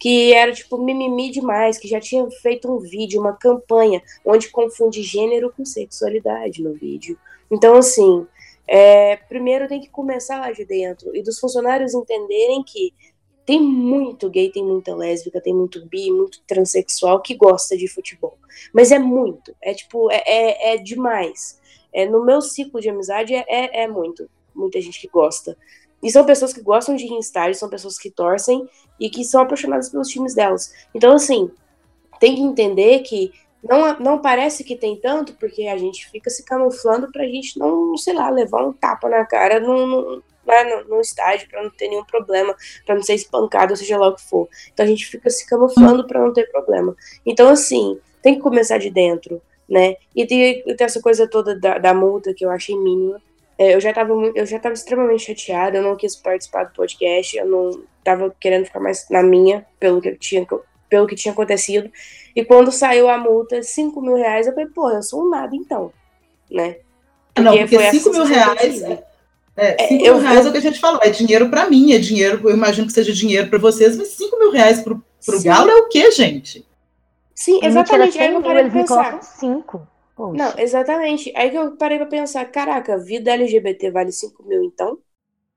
[0.00, 5.02] que era tipo mimimi demais, que já tinha feito um vídeo, uma campanha, onde confunde
[5.02, 7.18] gênero com sexualidade no vídeo.
[7.50, 8.26] Então, assim,
[8.66, 12.94] é, primeiro tem que começar lá de dentro e dos funcionários entenderem que
[13.44, 18.38] tem muito gay, tem muita lésbica, tem muito bi, muito transexual que gosta de futebol.
[18.72, 21.60] Mas é muito, é tipo, é, é, é demais.
[21.92, 25.58] É, no meu ciclo de amizade é, é, é muito, muita gente que gosta.
[26.02, 29.88] E são pessoas que gostam de estádio, são pessoas que torcem e que são apaixonadas
[29.88, 30.72] pelos times delas.
[30.94, 31.50] Então, assim,
[32.18, 33.32] tem que entender que
[33.62, 37.96] não, não parece que tem tanto, porque a gente fica se camuflando pra gente não,
[37.96, 40.22] sei lá, levar um tapa na cara no, no,
[40.88, 42.54] no estádio, pra não ter nenhum problema,
[42.86, 44.48] pra não ser espancado, seja lá o que for.
[44.72, 46.96] Então a gente fica se camuflando pra não ter problema.
[47.24, 49.96] Então, assim, tem que começar de dentro, né?
[50.16, 53.20] E tem, tem essa coisa toda da, da multa que eu achei mínima.
[53.60, 57.36] É, eu já estava eu já tava extremamente chateada, eu não quis participar do podcast,
[57.36, 60.46] eu não estava querendo ficar mais na minha, pelo que tinha,
[60.88, 61.92] pelo que tinha acontecido.
[62.34, 65.54] E quando saiu a multa, 5 mil reais, eu falei, pô, eu sou um nada
[65.54, 65.92] então,
[66.50, 66.76] né?
[67.34, 68.82] Porque não, porque 5 mil reais.
[69.54, 71.92] É, 5 é, mil reais é o que a gente falou, é dinheiro para mim,
[71.92, 75.42] é dinheiro, eu imagino que seja dinheiro para vocês, mas 5 mil reais pro, pro
[75.42, 76.66] Galo é o quê, gente?
[77.34, 78.18] Sim, exatamente.
[78.18, 79.22] Aí eu parei de pensar.
[79.22, 79.86] 5.
[80.20, 80.36] Poxa.
[80.36, 81.32] Não, exatamente.
[81.34, 84.98] Aí que eu parei pra pensar, caraca, vida LGBT vale 5 mil então?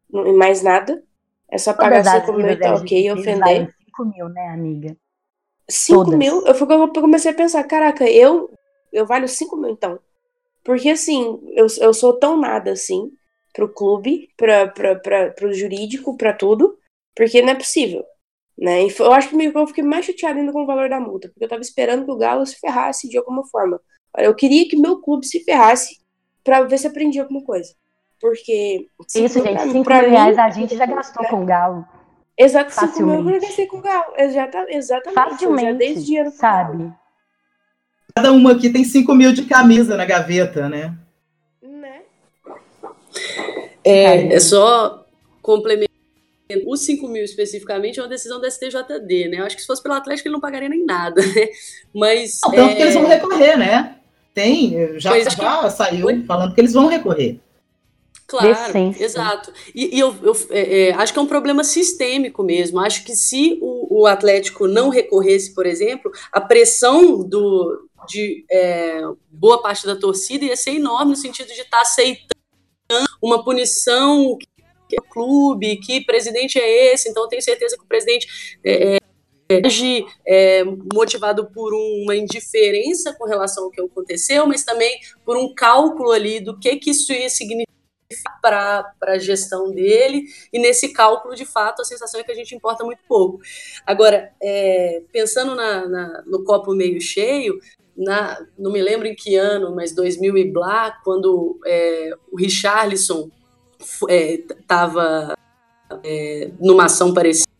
[0.09, 1.03] E mais nada?
[1.51, 3.39] É só pagar 5 mil e tá ok, ofender.
[3.39, 4.95] Vale 5 mil, né, amiga?
[5.69, 6.45] 5 mil?
[6.47, 8.53] Eu, eu comecei a pensar, caraca, eu,
[8.93, 9.99] eu valho 5 mil então.
[10.63, 13.11] Porque assim, eu, eu sou tão nada assim
[13.53, 16.79] pro clube, pra, pra, pra, pro jurídico, pra tudo,
[17.13, 18.05] porque não é possível.
[18.57, 18.85] Né?
[18.85, 21.43] E eu acho que eu fiquei mais chateado ainda com o valor da multa, porque
[21.43, 23.81] eu tava esperando que o Galo se ferrasse de alguma forma.
[24.17, 25.99] Eu queria que meu clube se ferrasse
[26.43, 27.73] para ver se aprendia alguma coisa.
[28.19, 28.87] Porque.
[29.15, 31.29] Isso, gente, 5 mil reais a gente já gastou né?
[31.29, 31.85] com o Galo.
[32.37, 34.13] Exato, 5 mil eu já gastei com o Galo.
[34.17, 34.75] Exatamente.
[34.75, 36.93] exatamente Facilmente, já desde dinheiro sabe?
[38.15, 40.95] Cada uma aqui tem 5 mil de camisa na gaveta, né?
[41.61, 42.01] Né?
[43.83, 45.05] É, é só
[45.41, 45.91] complementar.
[46.67, 49.39] Os 5 mil especificamente é uma decisão da STJD, né?
[49.39, 51.47] Eu acho que se fosse pelo Atlético ele não pagaria nem nada, né?
[51.93, 52.39] Mas.
[52.43, 52.75] Não, tanto é...
[52.75, 53.97] que eles vão recorrer, né?
[54.33, 57.39] Tem, já, já saiu falando que eles vão recorrer.
[58.27, 59.03] Claro, Decência.
[59.03, 59.53] exato.
[59.75, 62.79] E, e eu, eu é, é, acho que é um problema sistêmico mesmo.
[62.79, 69.01] Acho que se o, o Atlético não recorresse, por exemplo, a pressão do, de é,
[69.29, 72.33] boa parte da torcida ia ser enorme no sentido de estar tá aceitando
[73.21, 74.37] uma punição
[74.89, 78.27] que é o clube, que presidente é esse, então eu tenho certeza que o presidente
[78.63, 78.97] é,
[79.49, 85.37] é age é, motivado por uma indiferença com relação ao que aconteceu, mas também por
[85.37, 87.73] um cálculo ali do que, que isso ia significar
[88.41, 92.53] para a gestão dele, e nesse cálculo, de fato, a sensação é que a gente
[92.53, 93.39] importa muito pouco.
[93.85, 97.59] Agora, é, pensando na, na, no copo meio cheio,
[97.95, 103.29] na, não me lembro em que ano, mas 2000 e blá, quando é, o Richarlison
[104.09, 105.35] estava
[106.03, 107.52] é, numa ação parecida,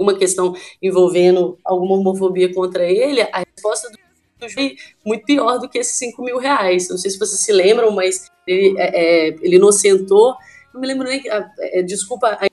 [0.00, 5.78] uma questão envolvendo alguma homofobia contra ele, a resposta do juiz muito pior do que
[5.78, 6.88] esses 5 mil reais.
[6.88, 10.34] Não sei se vocês se lembram, mas ele, é, é ele inocentou,
[10.72, 11.22] não me lembro nem,
[11.60, 12.46] é, desculpa a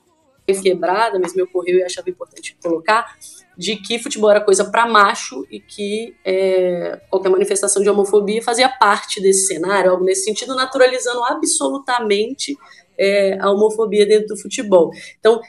[0.61, 3.15] quebrada, mas me ocorreu e achava importante colocar,
[3.57, 8.67] de que futebol era coisa para macho e que é, qualquer manifestação de homofobia fazia
[8.67, 12.57] parte desse cenário, algo nesse sentido, naturalizando absolutamente
[12.97, 14.91] é, a homofobia dentro do futebol.
[15.19, 15.39] Então,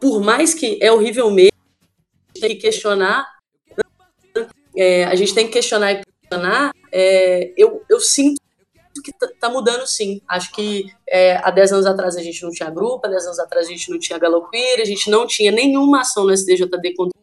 [0.00, 1.52] por mais que é horrível mesmo,
[2.34, 3.26] tem que questionar,
[4.76, 8.40] é, a gente tem que questionar e questionar, é, eu, eu sinto
[9.02, 10.20] que está mudando sim.
[10.28, 13.38] Acho que é, há 10 anos atrás a gente não tinha grupo, há 10 anos
[13.38, 17.18] atrás a gente não tinha galoqueira, a gente não tinha nenhuma ação no SDJD contra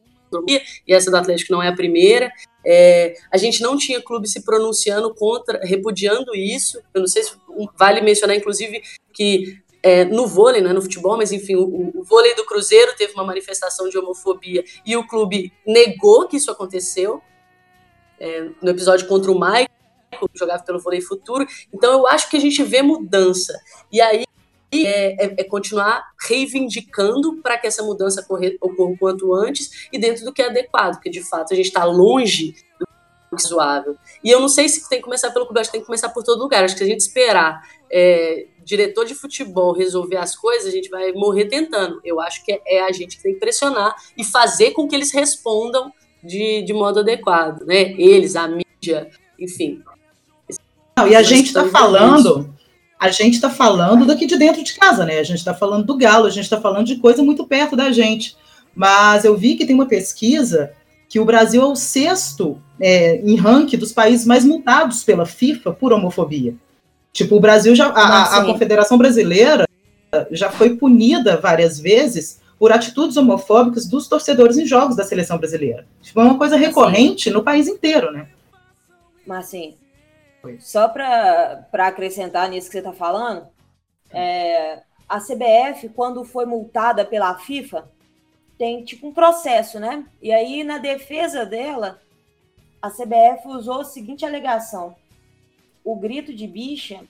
[0.87, 2.31] e essa do Atlético não é a primeira.
[2.65, 6.81] É, a gente não tinha clube se pronunciando contra, repudiando isso.
[6.93, 7.31] Eu não sei se
[7.77, 8.81] vale mencionar, inclusive,
[9.13, 12.95] que é, no vôlei, não é no futebol, mas enfim, o, o, vôlei do Cruzeiro
[12.97, 17.21] teve uma manifestação de homofobia e o clube negou que isso aconteceu.
[18.19, 19.69] É, no episódio contra o Maicon,
[20.11, 21.45] que jogava pelo vôlei futuro.
[21.71, 23.53] Então eu acho que a gente vê mudança.
[23.91, 24.23] E aí
[24.73, 30.25] é, é, é continuar reivindicando para que essa mudança ocorra o quanto antes e dentro
[30.25, 32.87] do que é adequado, porque de fato a gente está longe do
[33.31, 33.95] razoável.
[34.23, 36.09] E eu não sei se tem que começar pelo clube, acho que tem que começar
[36.09, 36.63] por todo lugar.
[36.63, 40.89] Acho que se a gente esperar é, diretor de futebol resolver as coisas, a gente
[40.89, 42.01] vai morrer tentando.
[42.03, 45.13] Eu acho que é, a gente que tem que pressionar e fazer com que eles
[45.13, 47.93] respondam de, de modo adequado, né?
[47.97, 49.81] Eles, a mídia, enfim.
[50.97, 52.53] Não, e a gente está falando,
[52.99, 55.19] a gente está falando daqui de dentro de casa, né?
[55.19, 57.91] A gente está falando do galo, a gente está falando de coisa muito perto da
[57.91, 58.35] gente.
[58.73, 60.73] Mas eu vi que tem uma pesquisa
[61.07, 65.71] que o Brasil é o sexto é, em ranking dos países mais multados pela FIFA
[65.71, 66.55] por homofobia.
[67.15, 67.87] Tipo, o Brasil já.
[67.87, 69.65] A, a, Confederação Brasileira
[70.31, 75.87] já foi punida várias vezes por atitudes homofóbicas dos torcedores em jogos da seleção brasileira.
[76.01, 78.27] Tipo, é uma coisa recorrente no país inteiro, né?
[79.25, 79.77] Mas assim,
[80.59, 83.47] só para acrescentar nisso que você está falando,
[84.11, 87.89] é, a CBF, quando foi multada pela FIFA,
[88.57, 90.03] tem tipo um processo, né?
[90.21, 91.97] E aí, na defesa dela,
[92.81, 94.97] a CBF usou a seguinte alegação:
[95.85, 97.01] o grito de bicha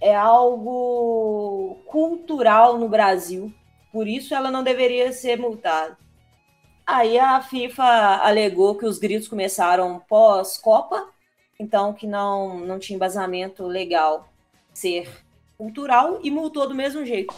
[0.00, 3.52] é algo cultural no Brasil,
[3.92, 5.98] por isso ela não deveria ser multada.
[6.86, 7.84] Aí a FIFA
[8.22, 11.08] alegou que os gritos começaram pós-Copa,
[11.58, 14.28] então que não, não tinha embasamento legal
[14.72, 15.08] ser
[15.58, 17.34] cultural e multou do mesmo jeito.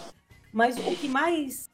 [0.52, 1.68] Mas o que mais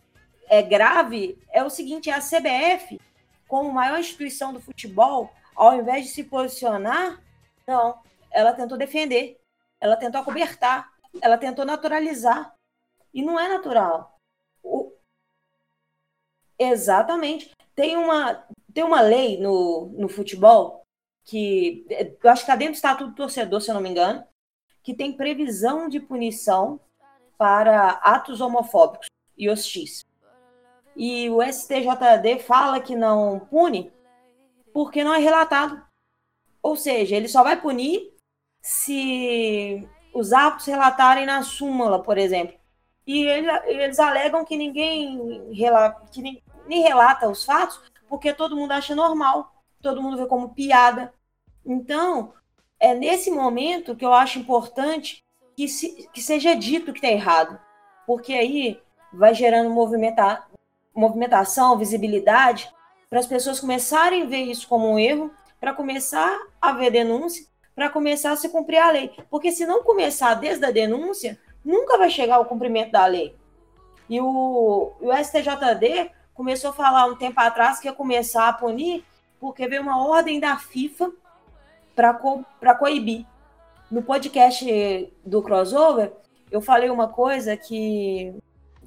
[0.49, 3.01] é grave é o seguinte: é a CBF,
[3.47, 7.21] como maior instituição do futebol, ao invés de se posicionar,
[7.67, 7.99] não,
[8.31, 9.41] ela tentou defender,
[9.81, 10.91] ela tentou acobertar,
[11.21, 12.55] ela tentou naturalizar.
[13.13, 14.19] E não é natural.
[14.63, 14.93] O...
[16.59, 17.51] Exatamente.
[17.75, 20.85] Tem uma, tem uma lei no, no futebol
[21.25, 24.25] que eu acho que está dentro do Estatuto do Torcedor, se eu não me engano,
[24.83, 26.81] que tem previsão de punição
[27.37, 30.05] para atos homofóbicos e hostis.
[30.97, 33.93] E o STJD fala que não pune
[34.73, 35.83] porque não é relatado.
[36.63, 38.10] Ou seja, ele só vai punir
[38.61, 42.59] se os atos relatarem na súmula, por exemplo.
[43.07, 48.57] E ele, eles alegam que ninguém relata, que nem, nem relata os fatos porque todo
[48.57, 51.15] mundo acha normal, todo mundo vê como piada.
[51.65, 52.35] Então,
[52.79, 55.25] é nesse momento que eu acho importante
[55.57, 57.59] que, se, que seja dito que está errado,
[58.07, 60.45] porque aí vai gerando movimenta,
[60.95, 62.69] movimentação, visibilidade,
[63.09, 67.47] para as pessoas começarem a ver isso como um erro, para começar a ver denúncia
[67.81, 69.11] para começar a se cumprir a lei.
[69.31, 73.35] Porque se não começar desde a denúncia, nunca vai chegar ao cumprimento da lei.
[74.07, 79.03] E o, o STJD começou a falar um tempo atrás que ia começar a punir,
[79.41, 81.11] porque veio uma ordem da FIFA
[81.97, 82.45] para co,
[82.79, 83.25] coibir.
[83.91, 86.13] No podcast do crossover,
[86.51, 88.35] eu falei uma coisa que,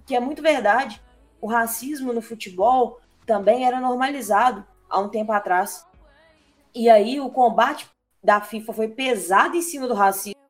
[0.06, 1.01] que é muito verdade.
[1.41, 5.84] O racismo no futebol também era normalizado há um tempo atrás.
[6.75, 7.91] E aí o combate
[8.23, 10.41] da FIFA foi pesado em cima do racismo.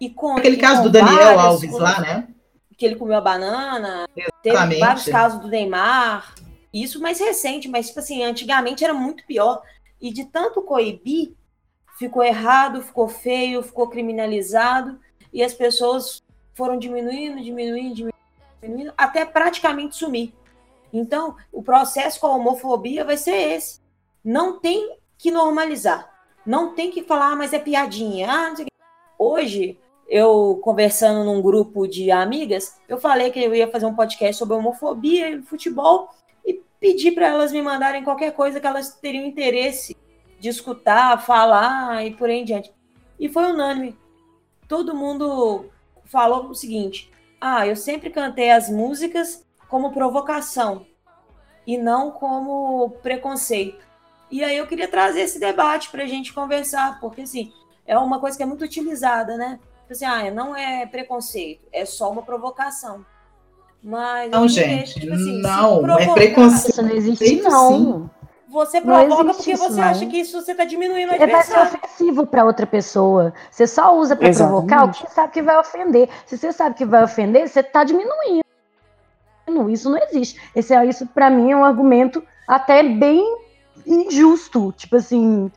[0.00, 2.28] E com, Aquele caso do Daniel Alves coisas, lá, né?
[2.76, 4.08] Que ele comeu a banana.
[4.16, 4.42] Exatamente.
[4.42, 6.34] Teve vários casos do Neymar.
[6.72, 9.62] Isso mais recente, mas, tipo assim, antigamente era muito pior.
[10.00, 11.32] E de tanto coibir,
[11.98, 14.98] ficou errado, ficou feio, ficou criminalizado.
[15.32, 18.12] E as pessoas foram diminuindo, diminuindo,
[18.60, 20.34] diminuindo, até praticamente sumir.
[20.92, 23.80] Então, o processo com a homofobia vai ser esse.
[24.22, 26.11] Não tem que normalizar.
[26.44, 28.28] Não tem que falar, ah, mas é piadinha.
[28.30, 28.54] Ah,
[29.18, 29.78] Hoje,
[30.08, 34.56] eu conversando num grupo de amigas, eu falei que eu ia fazer um podcast sobre
[34.56, 36.10] homofobia e futebol
[36.44, 39.96] e pedi para elas me mandarem qualquer coisa que elas teriam interesse
[40.40, 42.72] de escutar, falar e por aí em diante.
[43.18, 43.96] E foi unânime.
[44.66, 45.70] Todo mundo
[46.06, 50.84] falou o seguinte: ah, eu sempre cantei as músicas como provocação
[51.66, 53.91] e não como preconceito.
[54.32, 57.52] E aí eu queria trazer esse debate para a gente conversar, porque assim,
[57.86, 59.60] é uma coisa que é muito utilizada, né?
[59.82, 63.04] Tipo assim, ah, não é preconceito, é só uma provocação.
[63.82, 66.70] Mas não, gente, tipo assim, não, é preconceito.
[66.70, 68.10] Isso não existe, não.
[68.48, 69.88] você provoca porque você não.
[69.88, 71.52] acha que isso você está diminuindo a adversário.
[71.52, 73.34] É, vai ser ofensivo para outra pessoa.
[73.50, 76.08] Você só usa para provocar o que você sabe que vai ofender.
[76.24, 78.40] Se você sabe que vai ofender, você está diminuindo.
[79.68, 80.40] Isso não existe.
[80.56, 83.41] Esse, é, isso, para mim, é um argumento até bem
[83.86, 84.72] injusto.
[84.76, 85.50] Tipo assim.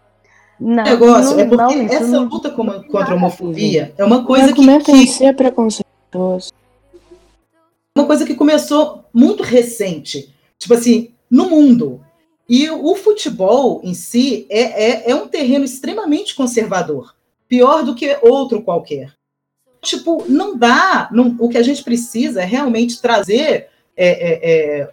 [0.59, 4.79] Não, negócio não, é porque não, essa luta contra a homofobia é uma coisa que.
[4.83, 5.07] que...
[5.07, 6.51] Ser preconceituoso.
[7.97, 10.33] Uma coisa que começou muito recente.
[10.57, 12.01] Tipo assim, no mundo.
[12.47, 17.15] E o futebol em si é, é, é um terreno extremamente conservador,
[17.47, 19.13] pior do que outro qualquer.
[19.81, 21.09] Tipo, não dá.
[21.11, 24.89] Não, o que a gente precisa é realmente trazer, é, é, é,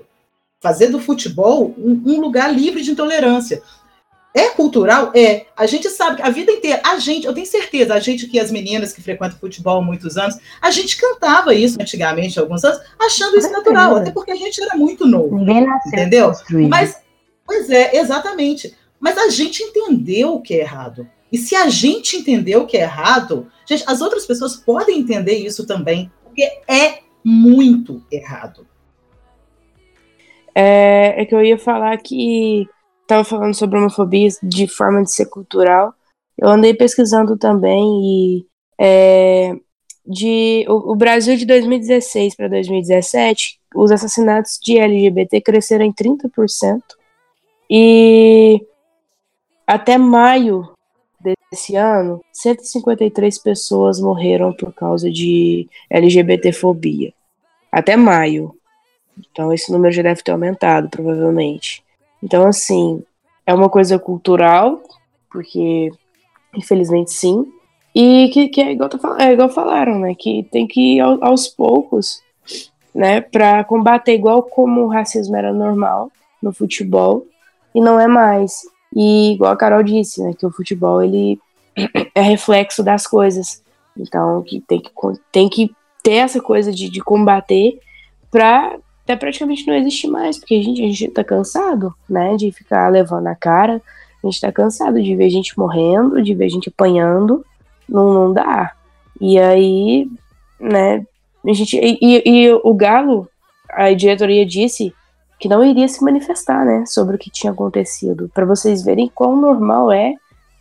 [0.62, 3.62] fazer do futebol um, um, lugar livre de intolerância.
[4.34, 5.12] É cultural?
[5.14, 5.44] É.
[5.54, 8.40] A gente sabe que a vida inteira, a gente, eu tenho certeza, a gente que
[8.40, 12.64] as meninas que frequentam futebol há muitos anos, a gente cantava isso antigamente, há alguns
[12.64, 15.36] anos, achando isso natural, até porque a gente era muito novo.
[15.36, 16.28] Ninguém nasceu entendeu?
[16.28, 16.70] Construído.
[16.70, 17.02] Mas
[17.52, 18.74] Pois é, exatamente.
[18.98, 21.08] Mas a gente entendeu o que é errado.
[21.30, 25.34] E se a gente entendeu o que é errado, gente, as outras pessoas podem entender
[25.34, 28.66] isso também, porque é muito errado.
[30.54, 32.68] É, é que eu ia falar que
[33.02, 35.94] estava falando sobre homofobia de forma de ser cultural.
[36.38, 38.46] Eu andei pesquisando também e
[38.80, 39.54] é,
[40.06, 46.80] de o, o, Brasil de 2016 para 2017, os assassinatos de LGBT cresceram em 30%.
[47.70, 48.60] E
[49.66, 50.68] até maio
[51.50, 57.12] desse ano, 153 pessoas morreram por causa de LGBTfobia.
[57.70, 58.54] Até maio.
[59.18, 61.82] Então esse número já deve ter aumentado, provavelmente.
[62.22, 63.02] Então, assim,
[63.46, 64.82] é uma coisa cultural,
[65.30, 65.90] porque
[66.54, 67.46] infelizmente sim.
[67.94, 70.14] E que, que é, igual tá, é igual falaram, né?
[70.18, 72.22] Que tem que ir aos poucos,
[72.94, 73.20] né?
[73.20, 76.10] Pra combater, igual como o racismo era normal
[76.42, 77.26] no futebol,
[77.74, 78.62] e não é mais.
[78.94, 81.38] E igual a Carol disse, né, que o futebol ele
[82.14, 83.62] é reflexo das coisas.
[83.96, 84.90] Então, que tem que,
[85.30, 87.78] tem que ter essa coisa de, de combater
[88.30, 88.78] para
[89.12, 92.88] até praticamente não existir mais, porque a gente, a gente tá cansado, né, de ficar
[92.88, 93.80] levando a cara,
[94.22, 97.44] a gente tá cansado de ver gente morrendo, de ver gente apanhando,
[97.88, 98.72] não, não dá.
[99.20, 100.08] E aí,
[100.58, 101.04] né,
[101.46, 103.28] a gente, e, e, e o Galo,
[103.70, 104.94] a diretoria disse
[105.38, 109.36] que não iria se manifestar, né, sobre o que tinha acontecido, para vocês verem quão
[109.36, 110.14] normal é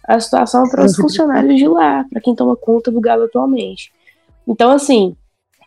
[0.08, 3.94] a situação para os funcionários de lá, para quem toma conta do Galo atualmente.
[4.48, 5.16] Então, assim,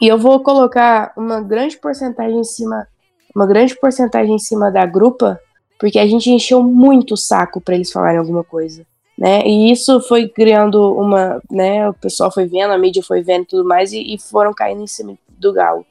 [0.04, 2.86] e eu vou colocar uma grande porcentagem em cima,
[3.34, 5.40] uma grande porcentagem em cima da grupa,
[5.80, 8.84] porque a gente encheu muito o saco para eles falarem alguma coisa,
[9.18, 9.40] né?
[9.46, 11.88] E isso foi criando uma, né?
[11.88, 14.82] O pessoal foi vendo, a mídia foi vendo e tudo mais e, e foram caindo
[14.82, 15.86] em cima do Galo.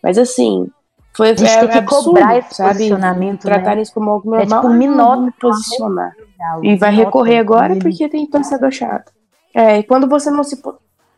[0.00, 0.70] Mas assim,
[1.12, 2.70] foi, a gente é, tem que absurdo, cobrar esse sabe?
[2.70, 3.42] posicionamento.
[3.42, 3.82] Tratar né?
[3.82, 4.60] isso como algo normal.
[4.60, 6.14] É tipo, me nota posicionar.
[6.62, 9.10] E vai recorrer agora porque tem torcedor chato.
[9.52, 10.62] É, e quando você não se.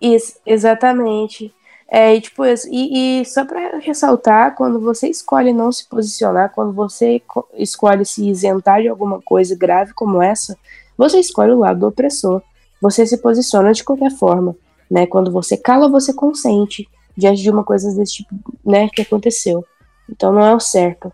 [0.01, 1.53] Isso, exatamente.
[1.91, 6.73] É, e, tipo, e, e só para ressaltar, quando você escolhe não se posicionar, quando
[6.73, 7.23] você
[7.55, 10.57] escolhe se isentar de alguma coisa grave como essa,
[10.99, 12.43] você escolhe o lado do opressor.
[12.81, 14.55] Você se posiciona de qualquer forma.
[14.91, 15.07] Né?
[15.07, 19.65] Quando você cala, você consente diante de uma coisa desse tipo né, que aconteceu.
[20.11, 21.13] Então não é o certo.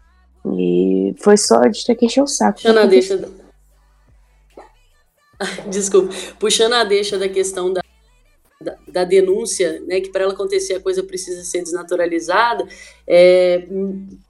[0.52, 2.54] E foi só de ter que encher o saco.
[2.54, 3.28] Puxando a deixa.
[5.70, 6.12] Desculpa.
[6.38, 7.80] Puxando a deixa da questão da,
[8.64, 12.66] da, da denúncia, né, que para ela acontecer a coisa precisa ser desnaturalizada,
[13.06, 13.66] é,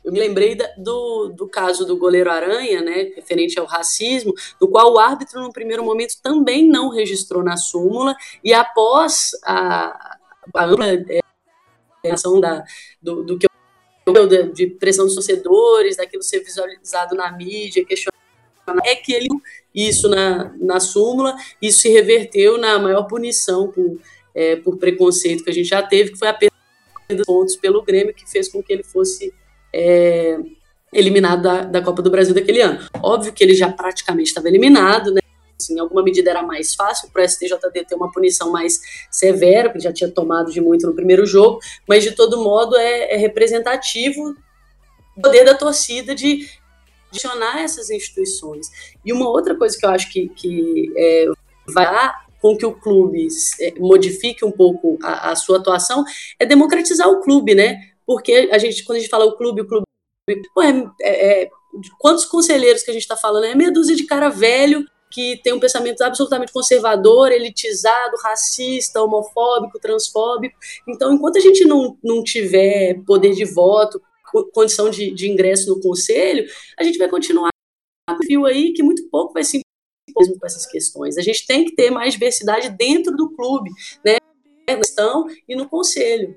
[0.05, 4.69] eu me lembrei da, do, do caso do goleiro Aranha, né, referente ao racismo, do
[4.69, 10.19] qual o árbitro, no primeiro momento, também não registrou na súmula, e após a,
[10.55, 12.65] a ampla é, ação da,
[13.01, 13.47] do, do que
[14.53, 18.15] de pressão dos torcedores, daquilo ser visualizado na mídia, questionar
[18.85, 19.29] é que ele
[19.75, 23.99] isso na, na súmula, isso se reverteu na maior punição por,
[24.35, 26.55] é, por preconceito que a gente já teve, que foi a perda
[27.09, 29.33] de pontos pelo Grêmio, que fez com que ele fosse
[29.73, 30.39] é,
[30.93, 32.81] eliminado da, da Copa do Brasil daquele ano.
[33.03, 35.21] Óbvio que ele já praticamente estava eliminado, né?
[35.61, 38.81] assim, em alguma medida era mais fácil para o STJD ter uma punição mais
[39.11, 41.59] severa, porque já tinha tomado de muito no primeiro jogo,
[41.89, 44.35] mas de todo modo é, é representativo
[45.17, 46.49] o poder da torcida de
[47.11, 48.67] adicionar essas instituições.
[49.05, 51.27] E uma outra coisa que eu acho que, que é,
[51.67, 51.87] vai
[52.45, 53.27] com que o clube
[53.59, 56.05] é, modifique um pouco a, a, sua atuação
[56.39, 57.81] é democratizar o clube, né?
[58.07, 59.87] Porque a gente, quando a gente fala o clube, o clube,
[60.55, 61.51] pô, é, é, é
[61.99, 63.45] quantos conselheiros que a gente está falando?
[63.45, 69.81] É meia dúzia de cara velho que tem um pensamento absolutamente conservador, elitizado, racista, homofóbico,
[69.81, 70.55] transfóbico.
[70.87, 74.03] Então, enquanto a gente não, não tiver poder de voto,
[74.53, 76.45] condição de, de ingresso no conselho,
[76.79, 77.49] a gente vai continuar
[78.29, 79.64] viu aí que muito pouco vai se
[80.17, 81.17] mesmo com essas questões.
[81.17, 83.71] A gente tem que ter mais diversidade dentro do clube,
[84.05, 84.17] né?
[84.69, 86.37] Na e no conselho.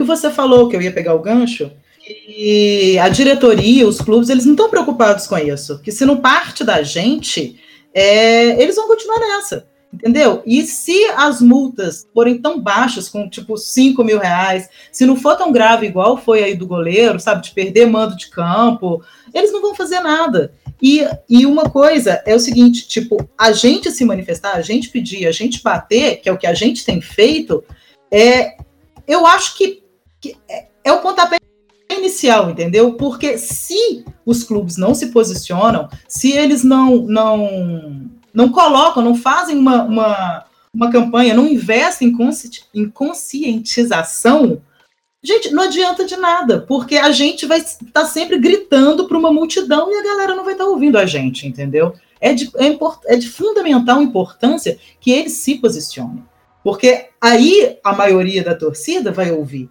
[0.00, 1.70] Você falou que eu ia pegar o gancho,
[2.06, 5.80] e a diretoria, os clubes, eles não estão preocupados com isso.
[5.80, 7.60] Que se não parte da gente,
[7.94, 9.68] é, eles vão continuar nessa.
[9.92, 10.42] Entendeu?
[10.46, 15.36] E se as multas forem tão baixas, com tipo 5 mil reais, se não for
[15.36, 19.60] tão grave igual foi aí do goleiro, sabe, de perder mando de campo, eles não
[19.60, 20.54] vão fazer nada.
[20.82, 25.26] E, e uma coisa é o seguinte: tipo, a gente se manifestar, a gente pedir,
[25.26, 27.62] a gente bater, que é o que a gente tem feito,
[28.10, 28.56] é,
[29.06, 29.82] eu acho que,
[30.20, 31.36] que é, é o pontapé
[31.88, 32.94] inicial, entendeu?
[32.94, 39.56] Porque se os clubes não se posicionam, se eles não não não colocam, não fazem
[39.56, 44.62] uma, uma, uma campanha, não investem em, consci, em conscientização,
[45.22, 49.32] gente, não adianta de nada, porque a gente vai estar tá sempre gritando para uma
[49.32, 51.94] multidão e a galera não vai estar tá ouvindo a gente, entendeu?
[52.20, 56.24] É de, é, import, é de fundamental importância que eles se posicionem,
[56.62, 59.70] porque aí a maioria da torcida vai ouvir.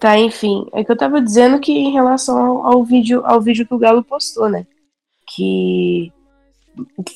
[0.00, 3.66] Tá, enfim, é que eu tava dizendo que em relação ao, ao, vídeo, ao vídeo
[3.66, 4.66] que o Galo postou, né?
[5.26, 6.10] Que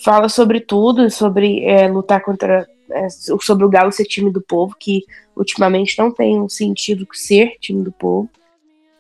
[0.04, 2.68] fala sobre tudo, sobre é, lutar contra.
[2.90, 5.02] É, sobre o Galo ser time do povo, que
[5.34, 8.28] ultimamente não tem um sentido ser time do povo,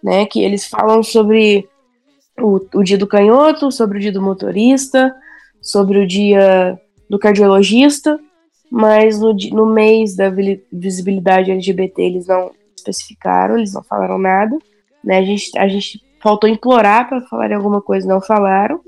[0.02, 0.26] né?
[0.26, 1.68] Que eles falam sobre
[2.40, 5.14] o, o dia do canhoto, sobre o dia do motorista,
[5.60, 6.78] sobre o dia
[7.08, 8.18] do cardiologista,
[8.70, 10.32] mas no, no mês da
[10.72, 14.58] visibilidade LGBT eles não especificaram, eles não falaram nada,
[15.02, 15.18] né?
[15.18, 18.80] A gente, a gente faltou implorar para falarem alguma coisa, não falaram.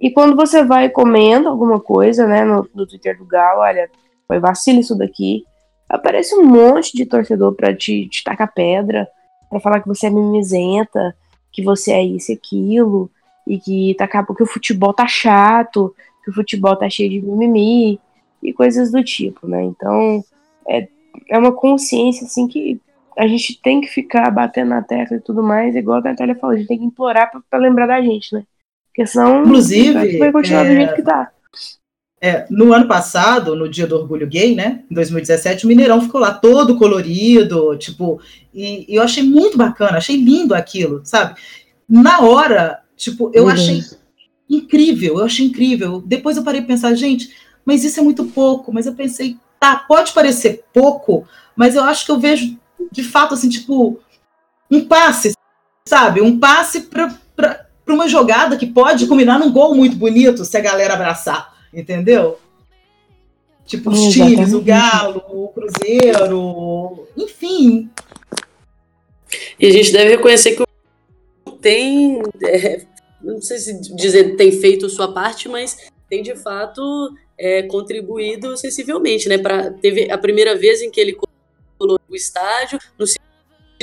[0.00, 3.90] E quando você vai comendo alguma coisa, né, no, no Twitter do Galo, olha,
[4.26, 5.44] foi vacilo isso daqui,
[5.88, 9.08] aparece um monte de torcedor para te, te tacar pedra,
[9.48, 11.14] para falar que você é mimizenta,
[11.52, 13.10] que você é isso e aquilo,
[13.46, 18.00] e que tá, que o futebol tá chato, que o futebol tá cheio de mimimi,
[18.42, 19.62] e coisas do tipo, né?
[19.64, 20.22] Então,
[20.68, 20.88] é,
[21.28, 22.80] é uma consciência, assim, que
[23.16, 26.54] a gente tem que ficar batendo na tecla e tudo mais, igual a Natália falou,
[26.54, 28.44] a gente tem que implorar para lembrar da gente, né?
[28.88, 31.30] Porque senão Inclusive, vai continuar é, do jeito que tá.
[32.20, 36.18] É, no ano passado, no dia do orgulho gay, né, em 2017, o Mineirão ficou
[36.18, 38.18] lá todo colorido, tipo,
[38.54, 41.38] e, e eu achei muito bacana, achei lindo aquilo, sabe?
[41.88, 43.50] Na hora, tipo, eu uhum.
[43.50, 43.82] achei
[44.48, 46.02] incrível, eu achei incrível.
[46.04, 47.30] Depois eu parei de pensar, gente,
[47.64, 48.72] mas isso é muito pouco.
[48.72, 52.56] Mas eu pensei, tá, pode parecer pouco, mas eu acho que eu vejo
[52.90, 54.00] de fato, assim, tipo,
[54.70, 55.32] um passe,
[55.86, 56.20] sabe?
[56.20, 60.94] Um passe para uma jogada que pode combinar num gol muito bonito se a galera
[60.94, 62.38] abraçar, entendeu?
[63.66, 67.90] Tipo, os times, o Galo, o Cruzeiro, enfim.
[69.58, 70.64] E a gente deve reconhecer que
[71.60, 72.86] tem, é,
[73.20, 76.82] não sei se dizer tem feito sua parte, mas tem de fato
[77.36, 79.36] é, contribuído sensivelmente, né?
[79.36, 81.18] Pra, teve a primeira vez em que ele
[81.76, 83.26] coloriu o estádio, no segundo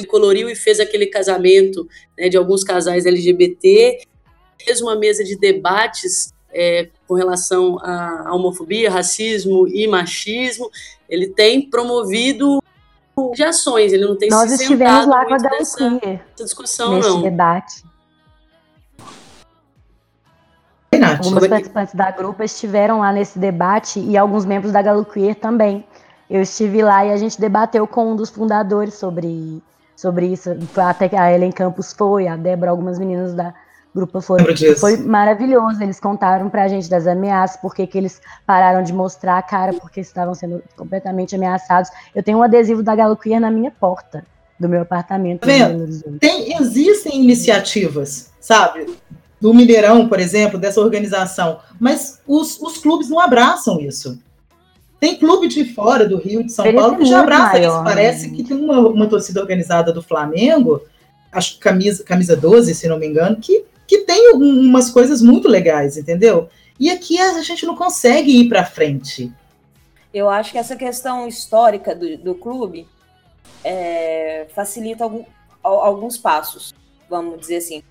[0.08, 1.88] coloriu e fez aquele casamento
[2.18, 4.00] né, de alguns casais LGBT,
[4.64, 10.70] fez uma mesa de debates é, com relação à homofobia, racismo e machismo.
[11.10, 12.62] Ele tem promovido
[13.34, 16.00] de ações, ele não tem Nós se estivemos lá com a dessa,
[16.36, 17.22] discussão, nesse não.
[17.22, 17.84] debate.
[21.02, 25.84] Alguns participantes da grupo estiveram lá nesse debate e alguns membros da Galo Queer também.
[26.30, 29.62] Eu estive lá e a gente debateu com um dos fundadores sobre,
[29.96, 30.52] sobre isso.
[30.78, 33.54] Até que a Ellen Campos foi, a Débora, algumas meninas da
[33.94, 34.46] grupo foram.
[34.78, 35.82] Foi maravilhoso.
[35.82, 40.02] Eles contaram pra gente das ameaças, porque que eles pararam de mostrar a cara, porque
[40.02, 41.90] estavam sendo completamente ameaçados.
[42.14, 44.26] Eu tenho um adesivo da Galo Queer na minha porta
[44.60, 45.42] do meu apartamento.
[45.42, 45.48] Tá
[46.20, 48.88] Tem, existem iniciativas, sabe?
[49.40, 54.18] Do Mineirão, por exemplo, dessa organização, mas os, os clubes não abraçam isso.
[55.00, 57.84] Tem clube de fora do Rio, de São Paulo, que já abraça maior, isso.
[57.84, 58.36] Parece né?
[58.38, 60.82] que tem uma, uma torcida organizada do Flamengo,
[61.30, 65.48] acho que camisa, camisa 12, se não me engano, que, que tem umas coisas muito
[65.48, 66.50] legais, entendeu?
[66.80, 69.32] E aqui a gente não consegue ir para frente.
[70.14, 72.88] Eu acho que essa questão histórica do, do clube
[73.64, 75.24] é, facilita algum,
[75.64, 76.74] alguns passos,
[77.10, 77.84] vamos dizer assim.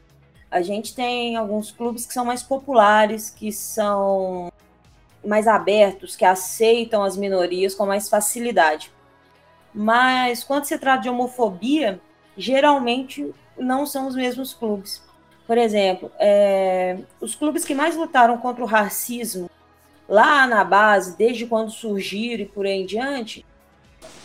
[0.51, 4.53] A gente tem alguns clubes que são mais populares, que são
[5.25, 8.93] mais abertos, que aceitam as minorias com mais facilidade.
[9.75, 12.01] Mas quando se trata de homofobia,
[12.37, 15.03] geralmente não são os mesmos clubes.
[15.47, 19.51] Por exemplo, é, os clubes que mais lutaram contra o racismo
[20.09, 23.45] lá na base, desde quando surgiram e por aí em diante,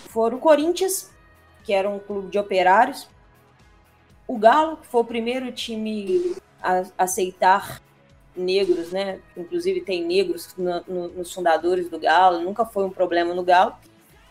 [0.10, 1.12] foram o Corinthians,
[1.64, 3.10] que era um clube de operários,
[4.28, 7.82] o Galo, que foi o primeiro time a aceitar
[8.36, 9.20] negros, né?
[9.36, 13.74] Inclusive tem negros no, no, nos fundadores do Galo, nunca foi um problema no Galo,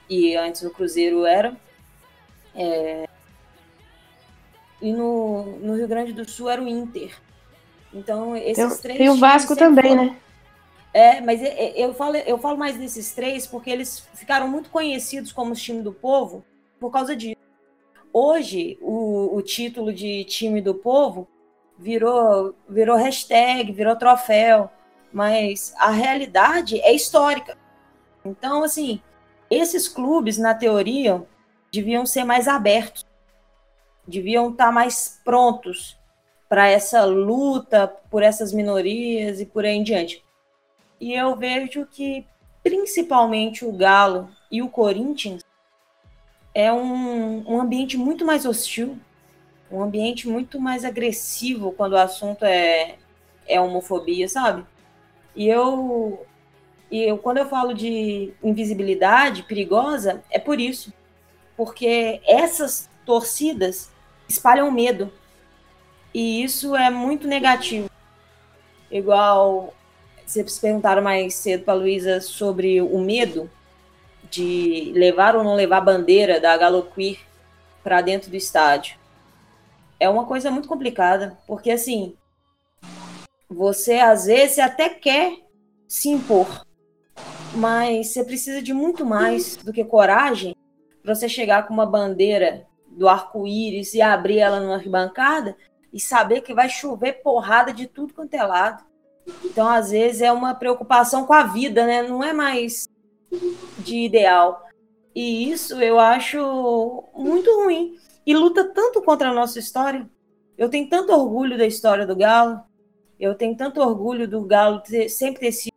[0.09, 1.57] e antes no Cruzeiro era.
[2.55, 3.09] É...
[4.81, 7.17] E no, no Rio Grande do Sul era o Inter.
[7.93, 8.99] Então, esses três.
[8.99, 10.05] Tem o Vasco também, foram...
[10.05, 10.17] né?
[10.93, 11.41] É, mas
[11.75, 15.83] eu falo, eu falo mais desses três porque eles ficaram muito conhecidos como os time
[15.83, 16.43] do povo
[16.81, 17.37] por causa disso.
[18.13, 21.29] Hoje, o, o título de time do povo
[21.79, 24.71] virou, virou hashtag, virou troféu,
[25.13, 27.59] mas a realidade é histórica.
[28.25, 29.01] Então, assim,
[29.51, 31.23] esses clubes, na teoria,
[31.71, 33.06] deviam ser mais abertos,
[34.07, 35.97] deviam estar mais prontos
[36.49, 40.25] para essa luta por essas minorias e por aí em diante.
[41.01, 42.25] E eu vejo que
[42.63, 45.43] principalmente o Galo e o Corinthians
[46.55, 48.99] é um, um ambiente muito mais hostil,
[49.71, 52.97] um ambiente muito mais agressivo quando o assunto é,
[53.47, 54.65] é homofobia, sabe?
[55.35, 56.25] E eu,
[56.91, 60.93] e eu, quando eu falo de invisibilidade perigosa, é por isso.
[61.57, 63.93] Porque essas torcidas
[64.29, 65.13] espalham medo.
[66.13, 67.91] E isso é muito negativo.
[68.91, 69.75] Igual
[70.25, 73.51] vocês perguntaram mais cedo para Luísa sobre o medo
[74.31, 77.19] de levar ou não levar a bandeira da Galo Queer
[77.83, 78.99] para dentro do estádio.
[80.01, 82.15] É uma coisa muito complicada, porque assim,
[83.49, 85.37] você às vezes até quer
[85.87, 86.67] se impor,
[87.55, 90.55] mas você precisa de muito mais do que coragem
[91.03, 92.67] para você chegar com uma bandeira
[92.97, 95.57] do arco-íris e abrir ela numa arquibancada
[95.93, 98.85] e saber que vai chover porrada de tudo quanto é lado.
[99.45, 102.03] Então, às vezes, é uma preocupação com a vida, né?
[102.03, 102.89] Não é mais
[103.79, 104.65] de ideal.
[105.15, 107.97] E isso eu acho muito ruim.
[108.25, 110.09] E luta tanto contra a nossa história.
[110.57, 112.61] Eu tenho tanto orgulho da história do Galo.
[113.19, 115.75] Eu tenho tanto orgulho do Galo ter, sempre ter sido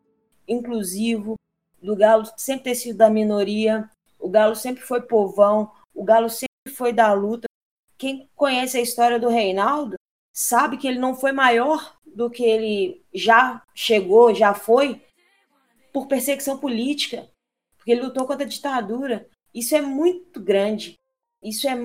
[0.48, 1.36] inclusivo,
[1.82, 3.90] do Galo sempre ter sido da minoria.
[4.20, 5.72] O Galo sempre foi povão.
[5.94, 6.49] O Galo sempre
[6.80, 7.46] foi da luta.
[7.98, 9.96] Quem conhece a história do Reinaldo
[10.34, 15.02] sabe que ele não foi maior do que ele já chegou, já foi,
[15.92, 17.30] por perseguição política,
[17.76, 19.28] porque ele lutou contra a ditadura.
[19.54, 20.96] Isso é muito grande.
[21.44, 21.76] Isso é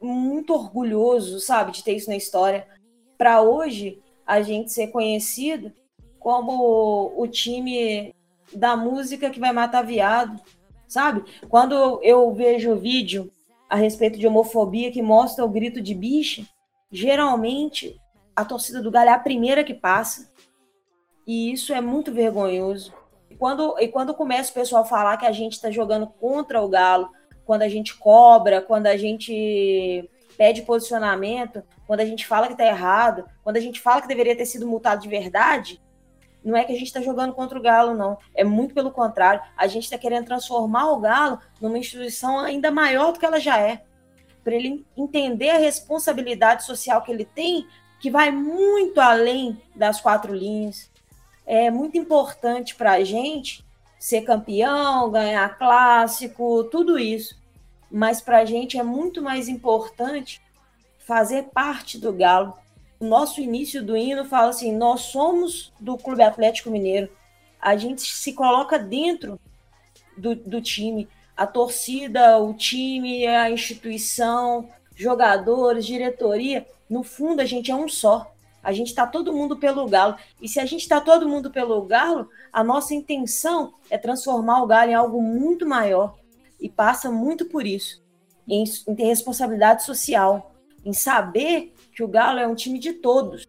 [0.00, 2.68] muito orgulhoso, sabe, de ter isso na história.
[3.16, 5.72] Para hoje, a gente ser conhecido
[6.20, 8.14] como o time
[8.52, 10.40] da música que vai matar viado,
[10.86, 11.24] sabe?
[11.48, 13.32] Quando eu vejo vídeo
[13.68, 16.46] a respeito de homofobia que mostra o grito de bicha,
[16.90, 18.00] geralmente
[18.34, 20.30] a torcida do Galo é a primeira que passa.
[21.26, 22.94] E isso é muito vergonhoso.
[23.28, 26.62] E quando, e quando começa o pessoal a falar que a gente está jogando contra
[26.62, 27.10] o Galo,
[27.44, 32.64] quando a gente cobra, quando a gente pede posicionamento, quando a gente fala que está
[32.64, 35.82] errado, quando a gente fala que deveria ter sido multado de verdade,
[36.44, 38.16] não é que a gente está jogando contra o Galo, não.
[38.34, 39.42] É muito pelo contrário.
[39.56, 43.58] A gente está querendo transformar o Galo numa instituição ainda maior do que ela já
[43.58, 43.82] é.
[44.42, 47.66] Para ele entender a responsabilidade social que ele tem
[48.00, 50.90] que vai muito além das quatro linhas.
[51.44, 53.66] É muito importante para a gente
[53.98, 57.36] ser campeão, ganhar clássico, tudo isso.
[57.90, 60.40] Mas para a gente é muito mais importante
[60.98, 62.54] fazer parte do Galo.
[63.00, 67.10] O nosso início do hino fala assim: nós somos do Clube Atlético Mineiro.
[67.60, 69.38] A gente se coloca dentro
[70.16, 71.08] do, do time.
[71.36, 78.32] A torcida, o time, a instituição, jogadores, diretoria no fundo, a gente é um só.
[78.62, 80.16] A gente está todo mundo pelo Galo.
[80.40, 84.66] E se a gente está todo mundo pelo Galo, a nossa intenção é transformar o
[84.66, 86.16] Galo em algo muito maior.
[86.60, 88.02] E passa muito por isso.
[88.48, 90.52] Em, em ter responsabilidade social.
[90.84, 93.48] Em saber que o Galo é um time de todos.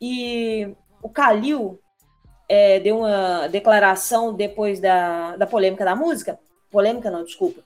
[0.00, 0.72] E
[1.02, 1.76] o Calil
[2.48, 6.38] é, deu uma declaração depois da, da polêmica da música.
[6.70, 7.62] Polêmica não, desculpa.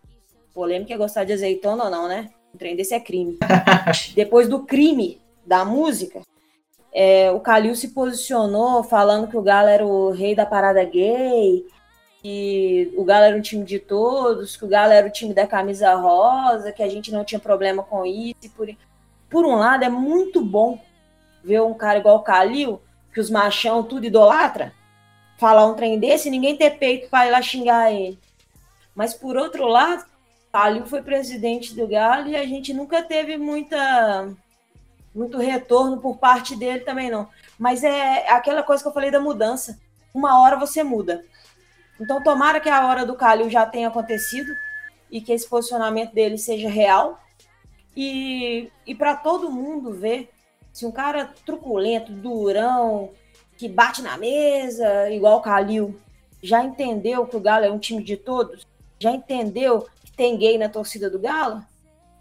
[0.55, 2.31] Polêmica é gostar de azeitona ou não, né?
[2.55, 3.37] Um trem desse é crime.
[4.17, 6.23] Depois do crime da música,
[6.91, 11.67] é, o Calil se posicionou falando que o Galo era o rei da parada gay,
[12.23, 15.47] que o Galo era um time de todos, que o Galo era o time da
[15.47, 18.51] camisa rosa, que a gente não tinha problema com isso.
[18.57, 18.67] por,
[19.31, 20.81] por um lado, é muito bom
[21.45, 22.81] ver um cara igual o Calil,
[23.13, 24.73] que os machão tudo idolatra,
[25.39, 28.19] falar um trem desse e ninguém ter peito para ir lá xingar ele.
[28.95, 30.05] Mas por outro lado,
[30.53, 34.29] Calil foi presidente do Galo e a gente nunca teve muita
[35.15, 37.29] muito retorno por parte dele também não.
[37.59, 39.79] Mas é aquela coisa que eu falei da mudança.
[40.15, 41.25] Uma hora você muda.
[42.01, 44.53] Então tomara que a hora do Calil já tenha acontecido
[45.11, 47.19] e que esse posicionamento dele seja real
[48.01, 50.31] E, e para todo mundo ver,
[50.73, 53.11] se um cara truculento, durão,
[53.57, 55.99] que bate na mesa, igual o Calil,
[56.41, 58.65] já entendeu que o Galo é um time de todos?
[59.01, 61.61] Já entendeu que tem gay na torcida do Galo?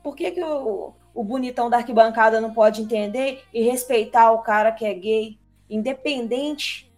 [0.02, 4.72] Por que, que o, o bonitão da arquibancada não pode entender e respeitar o cara
[4.72, 5.38] que é gay,
[5.70, 6.92] independente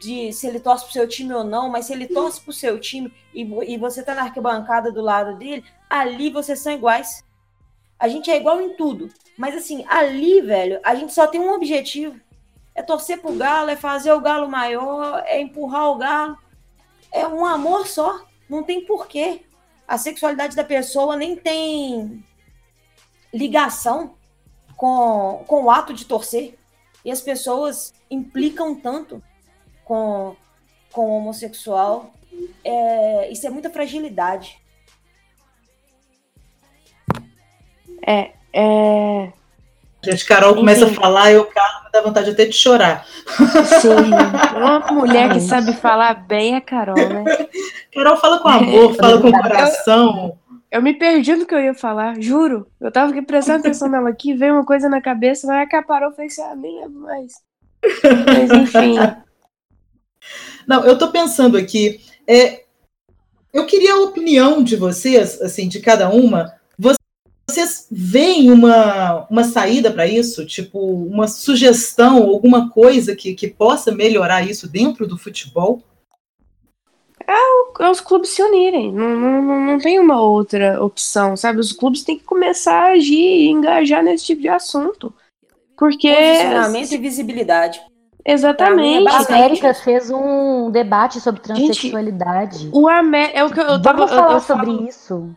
[0.00, 2.80] de se ele torce pro seu time ou não, mas se ele torce pro seu
[2.80, 3.42] time e,
[3.72, 7.23] e você tá na arquibancada do lado dele, ali vocês são iguais.
[8.04, 9.10] A gente é igual em tudo.
[9.34, 12.20] Mas assim, ali, velho, a gente só tem um objetivo.
[12.74, 16.36] É torcer pro galo, é fazer o galo maior, é empurrar o galo.
[17.10, 18.26] É um amor só.
[18.46, 19.46] Não tem porquê.
[19.88, 22.22] A sexualidade da pessoa nem tem
[23.32, 24.16] ligação
[24.76, 26.58] com, com o ato de torcer.
[27.02, 29.22] E as pessoas implicam tanto
[29.82, 30.36] com,
[30.92, 32.12] com o homossexual.
[32.62, 34.62] É, isso é muita fragilidade.
[38.06, 39.32] É, é...
[40.04, 40.96] Gente, Carol começa Enfim.
[40.96, 43.06] a falar e o Carlos me dá vontade até de chorar.
[43.80, 44.10] Sim,
[44.56, 47.24] uma mulher que sabe falar bem é Carol, né?
[47.92, 50.38] Carol fala com amor, fala com coração.
[50.70, 52.66] Eu, eu, me perdi no que eu ia falar, juro.
[52.78, 55.82] Eu tava aqui prestando atenção nela aqui, veio uma coisa na cabeça, mas que a
[55.82, 57.32] parou, eu falei assim, ah, nem lembro mais.
[58.26, 58.96] Mas enfim.
[60.66, 62.64] Não, eu tô pensando aqui, é,
[63.54, 66.52] eu queria a opinião de vocês, assim, de cada uma,
[67.54, 70.44] vocês veem uma, uma saída para isso?
[70.44, 75.82] Tipo, uma sugestão, alguma coisa que, que possa melhorar isso dentro do futebol?
[77.26, 78.92] É, é os clubes se unirem.
[78.92, 81.60] Não, não, não tem uma outra opção, sabe?
[81.60, 85.14] Os clubes têm que começar a agir e engajar nesse tipo de assunto.
[85.76, 86.12] Porque.
[86.12, 87.82] Posicionamento e visibilidade.
[88.26, 89.08] Exatamente.
[89.08, 92.58] A América fez um debate sobre transexualidade.
[92.58, 94.88] Gente, o Amé é o que eu, eu tava, Vamos falar eu, eu sobre falo,
[94.88, 95.36] isso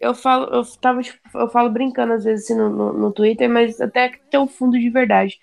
[0.00, 3.48] eu falo, eu tava, tipo, eu falo brincando às vezes assim, no, no, no, Twitter,
[3.48, 5.38] mas até que tem um fundo de verdade.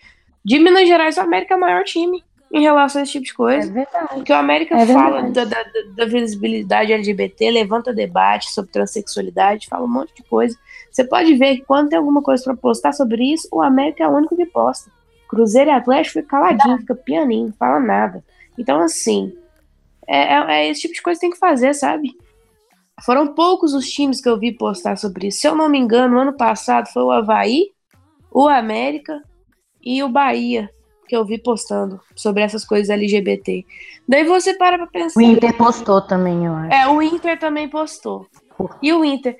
[0.45, 3.33] De Minas Gerais, o América é o maior time em relação a esse tipo de
[3.33, 3.67] coisa.
[3.67, 4.07] É verdade.
[4.13, 5.63] Porque o América é fala da, da,
[5.95, 10.55] da, visibilidade LGBT, levanta debate sobre transexualidade, fala um monte de coisa.
[10.91, 14.07] Você pode ver que quando tem alguma coisa para postar sobre isso, o América é
[14.07, 14.91] o único que posta.
[15.27, 18.23] Cruzeiro e Atlético fica caladinho, fica pianinho, não fala nada.
[18.55, 19.35] Então, assim,
[20.07, 22.15] é, é, é esse tipo de coisa que tem que fazer, sabe?
[23.01, 25.39] Foram poucos os times que eu vi postar sobre isso.
[25.39, 27.71] Se eu não me engano, ano passado foi o Havaí,
[28.31, 29.21] o América
[29.81, 30.69] e o Bahia
[31.07, 33.63] que eu vi postando sobre essas coisas LGBT.
[34.07, 35.19] Daí você para pra pensar.
[35.19, 36.73] O Inter postou também, eu acho.
[36.73, 38.25] É, o Inter também postou.
[38.81, 39.37] E o Inter.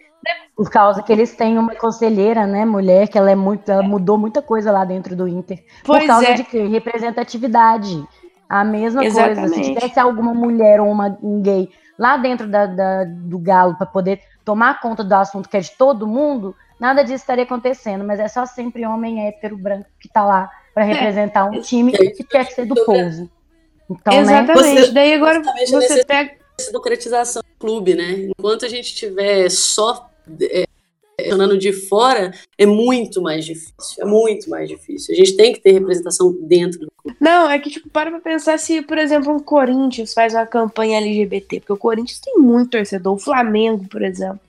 [0.55, 4.19] Por causa que eles têm uma conselheira, né, mulher, que ela é muito, ela mudou
[4.19, 5.63] muita coisa lá dentro do Inter.
[5.83, 6.33] Pois por causa é.
[6.33, 8.03] de que representatividade.
[8.47, 9.39] A mesma Exatamente.
[9.39, 9.55] coisa.
[9.55, 11.69] Se tivesse alguma mulher ou uma, um gay
[12.03, 15.71] lá dentro da, da, do Galo para poder tomar conta do assunto que é de
[15.71, 20.25] todo mundo, nada disso estaria acontecendo, mas é só sempre homem hétero branco que está
[20.25, 20.87] lá para é.
[20.91, 23.29] representar um time que quer ser do povo.
[23.89, 24.47] Então, Exatamente.
[24.47, 26.35] Né, você, Daí agora você pega
[26.65, 28.31] democratização do clube, né?
[28.37, 30.09] Enquanto a gente tiver só
[30.41, 30.65] é,
[31.23, 34.01] funcionando de fora, é muito mais difícil.
[34.01, 35.13] É muito mais difícil.
[35.13, 37.17] A gente tem que ter representação dentro do clube.
[37.19, 40.99] Não, é que, tipo, para pra pensar se, por exemplo, um Corinthians faz uma campanha
[40.99, 44.39] LGBT, porque o Corinthians tem muito torcedor, o Flamengo, por exemplo,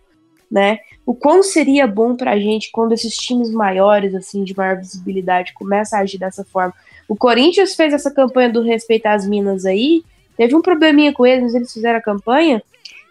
[0.50, 0.78] né?
[1.06, 5.98] O quão seria bom pra gente quando esses times maiores, assim, de maior visibilidade, começam
[5.98, 6.72] a agir dessa forma.
[7.06, 10.02] O Corinthians fez essa campanha do Respeitar as Minas aí,
[10.36, 12.62] teve um probleminha com eles, mas eles fizeram a campanha,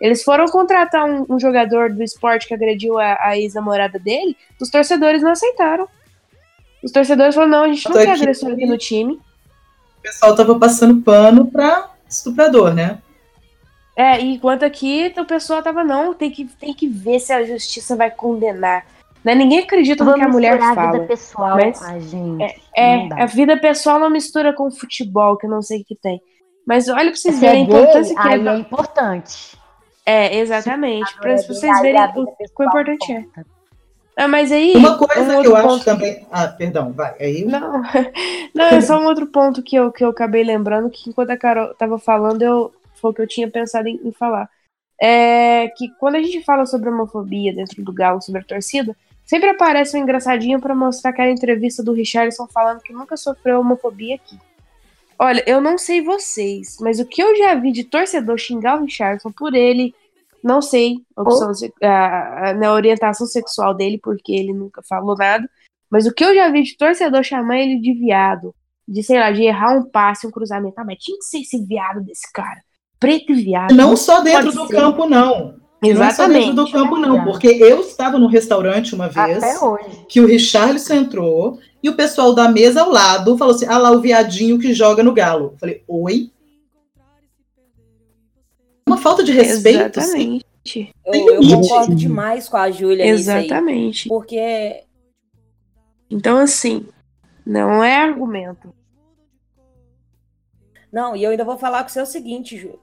[0.03, 4.69] eles foram contratar um, um jogador do esporte que agrediu a, a ex-namorada dele, os
[4.69, 5.87] torcedores não aceitaram.
[6.83, 9.13] Os torcedores falaram, não, a gente não quer agressor aqui no time.
[9.13, 13.01] O pessoal tava passando pano pra estuprador, né?
[13.95, 17.95] É, enquanto aqui o pessoal tava, não, tem que, tem que ver se a justiça
[17.95, 18.85] vai condenar.
[19.23, 19.33] Né?
[19.33, 20.81] Ninguém acredita Vamos no que a mulher fala.
[20.81, 22.43] A vida pessoal, mas a gente.
[22.43, 25.95] É, é a vida pessoal não mistura com futebol, que eu não sei o que
[25.95, 26.19] tem.
[26.67, 28.33] Mas olha pra vocês verem a importância que é.
[28.33, 29.62] é importante.
[30.05, 31.15] É, exatamente.
[31.17, 33.25] Para vocês verem o quão importante é.
[34.15, 34.73] Ah, mas aí.
[34.75, 36.25] Uma coisa um que eu acho também.
[36.31, 37.15] Ah, perdão, vai.
[37.19, 37.45] Aí...
[37.45, 37.81] Não,
[38.53, 41.37] não, é só um outro ponto que eu, que eu acabei lembrando, que enquanto a
[41.37, 44.49] Carol tava falando, eu, foi o que eu tinha pensado em, em falar.
[45.01, 48.95] É que quando a gente fala sobre homofobia dentro do Galo, sobre a torcida,
[49.25, 54.15] sempre aparece um engraçadinho para mostrar aquela entrevista do Richardson falando que nunca sofreu homofobia
[54.15, 54.37] aqui.
[55.23, 58.83] Olha, eu não sei vocês, mas o que eu já vi de torcedor xingar o
[58.83, 59.95] Richardson por ele,
[60.43, 61.49] não sei a, opção,
[61.81, 65.49] a, a, na orientação sexual dele, porque ele nunca falou nada,
[65.89, 68.53] mas o que eu já vi de torcedor chamar ele de viado,
[68.85, 71.65] de sei lá, de errar um passe, um cruzamento, ah, mas tinha que ser esse
[71.65, 72.59] viado desse cara,
[72.99, 73.73] preto e viado.
[73.73, 74.75] Não, só dentro do ser.
[74.75, 75.55] campo, não.
[75.81, 75.93] Exatamente.
[75.93, 79.57] Não é só dentro do campo, não, porque eu estava no restaurante uma vez Até
[79.57, 80.05] hoje.
[80.09, 83.91] que o Richarlison entrou e o pessoal da mesa ao lado falou assim: ah lá,
[83.91, 85.51] o viadinho que joga no galo.
[85.53, 86.31] Eu falei, oi?
[88.87, 89.99] Uma falta de respeito.
[89.99, 90.45] Exatamente.
[91.05, 91.55] Eu, Tem eu limite.
[91.61, 93.05] concordo demais com a Júlia.
[93.05, 94.07] Exatamente.
[94.07, 94.83] Porque
[96.09, 96.87] Então, assim,
[97.45, 98.73] não é argumento.
[100.91, 102.79] Não, e eu ainda vou falar com você o seguinte, Ju.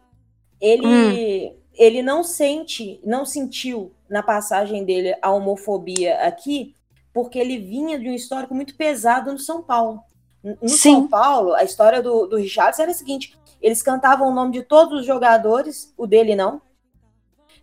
[0.61, 1.55] Ele, Hum.
[1.75, 6.75] ele não sente, não sentiu na passagem dele a homofobia aqui,
[7.13, 10.01] porque ele vinha de um histórico muito pesado no São Paulo.
[10.43, 10.95] No Sim.
[10.95, 14.63] São Paulo, a história do, do Richardson era a seguinte: eles cantavam o nome de
[14.63, 16.63] todos os jogadores, o dele não.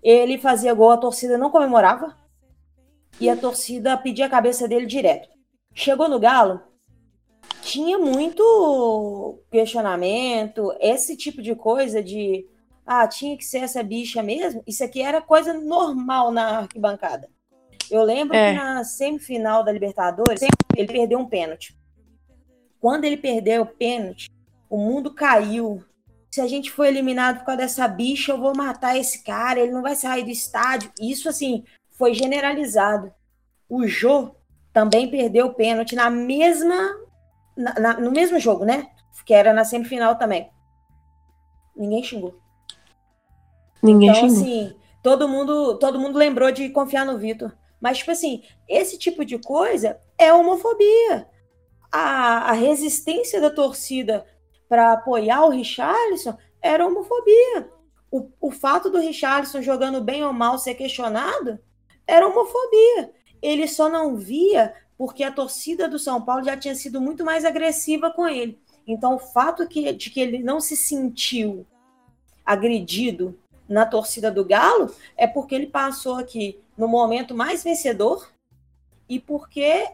[0.04, 2.16] Ele fazia gol, a torcida não comemorava.
[3.20, 5.28] E a torcida pedia a cabeça dele direto.
[5.74, 6.62] Chegou no Galo,
[7.62, 12.48] tinha muito questionamento, esse tipo de coisa de
[12.86, 14.64] ah, tinha que ser essa bicha mesmo.
[14.66, 17.30] Isso aqui era coisa normal na arquibancada.
[17.92, 18.52] Eu lembro É.
[18.54, 20.42] que na semifinal da Libertadores,
[20.76, 21.78] ele perdeu um pênalti.
[22.80, 24.30] Quando ele perdeu o pênalti,
[24.70, 25.84] o mundo caiu.
[26.30, 29.72] Se a gente for eliminado por causa dessa bicha, eu vou matar esse cara, ele
[29.72, 30.92] não vai sair do estádio.
[31.02, 31.64] Isso, assim,
[31.98, 33.12] foi generalizado.
[33.68, 34.36] O Jô
[34.72, 36.76] também perdeu o pênalti na mesma.
[37.56, 38.88] na- na- no mesmo jogo, né?
[39.26, 40.48] Que era na semifinal também.
[41.76, 42.36] Ninguém xingou.
[43.82, 44.42] Ninguém Então, xingou.
[44.44, 47.52] assim, todo mundo, todo mundo lembrou de confiar no Vitor.
[47.80, 51.28] Mas, tipo assim, esse tipo de coisa é homofobia.
[51.92, 54.26] A, a resistência da torcida
[54.68, 57.70] para apoiar o Richarlison era homofobia.
[58.12, 61.60] O, o fato do Richarlison jogando bem ou mal ser questionado
[62.06, 63.14] era homofobia.
[63.42, 67.46] Ele só não via porque a torcida do São Paulo já tinha sido muito mais
[67.46, 68.60] agressiva com ele.
[68.86, 71.68] Então, o fato que, de que ele não se sentiu
[72.46, 78.30] agredido na torcida do Galo é porque ele passou aqui no momento mais vencedor
[79.10, 79.88] e porque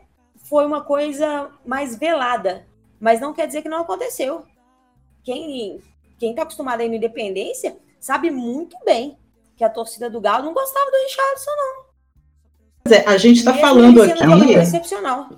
[0.43, 2.67] foi uma coisa mais velada.
[2.99, 4.45] Mas não quer dizer que não aconteceu.
[5.23, 5.81] Quem
[6.19, 9.17] quem está acostumado aí no Independência sabe muito bem
[9.57, 11.83] que a torcida do Galo não gostava do Richardson, não.
[12.93, 14.53] É, a gente está falando aqui.
[14.53, 15.29] excepcional.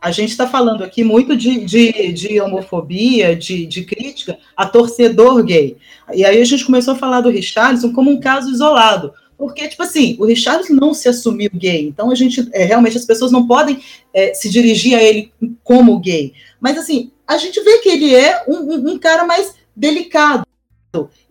[0.00, 5.42] A gente está falando aqui muito de, de, de homofobia, de, de crítica a torcedor
[5.42, 5.76] gay.
[6.14, 9.12] E aí a gente começou a falar do Richarlison como um caso isolado.
[9.36, 11.86] Porque, tipo assim, o Richarlison não se assumiu gay.
[11.86, 13.80] Então, a gente, é, realmente, as pessoas não podem
[14.14, 15.32] é, se dirigir a ele
[15.62, 16.32] como gay.
[16.60, 20.46] Mas, assim, a gente vê que ele é um, um, um cara mais delicado.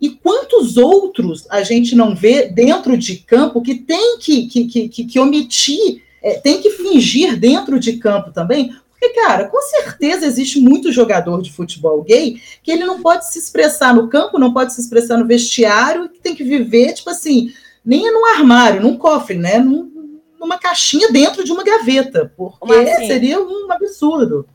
[0.00, 4.88] E quantos outros a gente não vê dentro de campo que tem que, que, que,
[4.88, 10.26] que, que omitir é, tem que fingir dentro de campo também, porque, cara, com certeza
[10.26, 14.52] existe muito jogador de futebol gay que ele não pode se expressar no campo, não
[14.52, 17.52] pode se expressar no vestiário, que tem que viver, tipo assim,
[17.86, 19.58] nem é num armário, num cofre, né?
[19.58, 24.46] Num, numa caixinha dentro de uma gaveta, porque assim, seria um absurdo.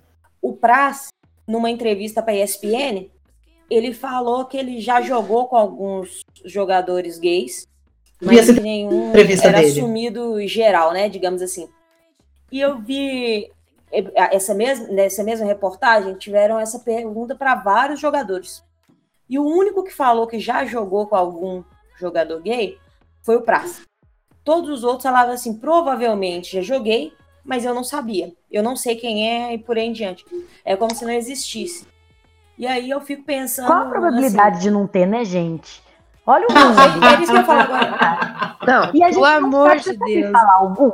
[0.41, 1.07] O Praz,
[1.47, 3.09] numa entrevista para a ESPN,
[3.69, 7.65] ele falou que ele já jogou com alguns jogadores gays,
[8.21, 9.71] mas que nenhum entrevista era dele.
[9.71, 11.07] assumido geral, né?
[11.07, 11.69] Digamos assim.
[12.51, 13.49] E eu vi
[14.13, 18.61] essa mesma, nessa mesma reportagem, tiveram essa pergunta para vários jogadores.
[19.29, 21.63] E o único que falou que já jogou com algum
[21.97, 22.77] jogador gay
[23.23, 23.81] foi o Praz.
[24.43, 27.13] Todos os outros falavam assim, provavelmente já joguei,
[27.45, 28.31] mas eu não sabia.
[28.51, 30.25] Eu não sei quem é e por aí em diante.
[30.65, 31.87] É como se não existisse.
[32.57, 33.67] E aí eu fico pensando.
[33.67, 35.81] Qual a probabilidade assim, de não ter, né, gente?
[36.25, 37.23] Olha o É mundo.
[37.23, 38.57] isso que eu falo agora.
[38.65, 40.31] Não, E a gente pelo não amor sabe, de Deus.
[40.31, 40.91] falar algum?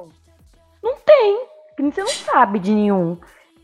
[0.84, 1.45] Não tem.
[1.80, 3.17] Você não sabe de nenhum.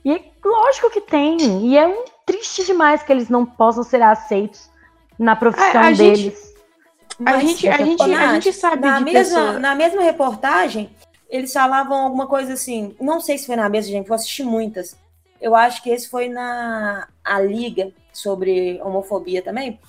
[0.05, 1.37] E lógico que tem.
[1.67, 4.69] E é um triste demais que eles não possam ser aceitos
[5.17, 6.35] na profissão A- a gente-
[7.19, 7.33] deles.
[7.33, 8.29] A Mas, gente, a gente, falar.
[8.29, 9.59] a gente sabe na mesma, pessoa.
[9.59, 10.95] na mesma reportagem,
[11.29, 12.95] eles falavam alguma coisa assim.
[12.99, 14.97] Não sei se foi na mesma, gente, vou assistir muitas.
[15.41, 19.79] Eu acho que esse foi na a Liga sobre homofobia também.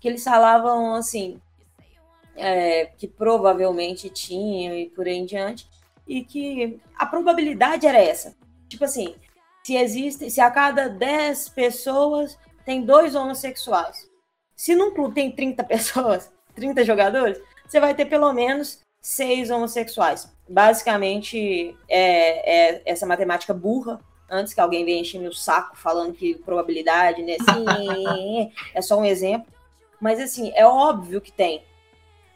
[0.00, 1.40] Que eles falavam assim.
[2.36, 5.68] é, que provavelmente tinham e por aí em diante.
[6.06, 8.34] E que a probabilidade era essa.
[8.68, 9.14] Tipo assim,
[9.64, 14.08] se existe, se a cada 10 pessoas tem dois homossexuais.
[14.56, 20.30] Se num clube tem 30 pessoas, 30 jogadores, você vai ter pelo menos seis homossexuais.
[20.48, 24.00] Basicamente, é, é essa matemática burra.
[24.30, 27.36] Antes que alguém venha encher meu saco falando que probabilidade, né?
[27.38, 29.50] Sim, é só um exemplo.
[30.00, 31.62] Mas, assim, é óbvio que tem.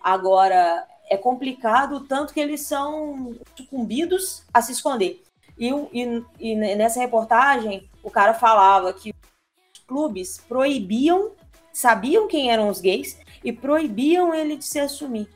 [0.03, 5.23] Agora, é complicado o tanto que eles são sucumbidos a se esconder.
[5.59, 9.11] E, e- e nessa reportagem, o cara falava que
[9.75, 11.33] os clubes proibiam,
[11.73, 15.29] sabiam quem eram os gays e proibiam ele de se assumir.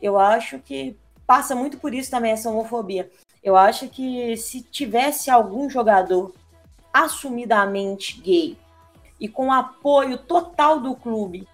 [0.00, 0.96] Eu acho que
[1.26, 3.10] passa muito por isso também essa homofobia.
[3.42, 6.34] Eu acho que se tivesse algum jogador
[6.92, 8.56] assumidamente gay
[9.20, 11.46] e com apoio total do clube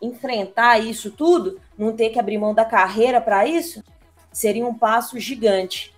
[0.00, 3.82] enfrentar isso tudo, não ter que abrir mão da carreira para isso,
[4.30, 5.94] seria um passo gigante.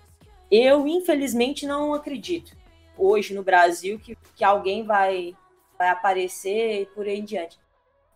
[0.49, 2.55] Eu, infelizmente, não acredito
[2.97, 5.35] hoje no Brasil que, que alguém vai,
[5.77, 7.57] vai aparecer e por aí em diante.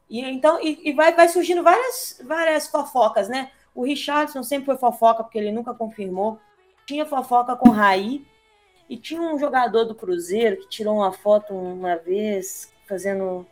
[0.10, 3.52] E então e, e, vai, vai surgindo várias, várias fofocas, né?
[3.74, 6.40] O Richardson sempre foi fofoca, porque ele nunca confirmou.
[6.86, 8.26] Tinha fofoca com Raí.
[8.90, 13.46] E tinha um jogador do Cruzeiro que tirou uma foto uma vez, fazendo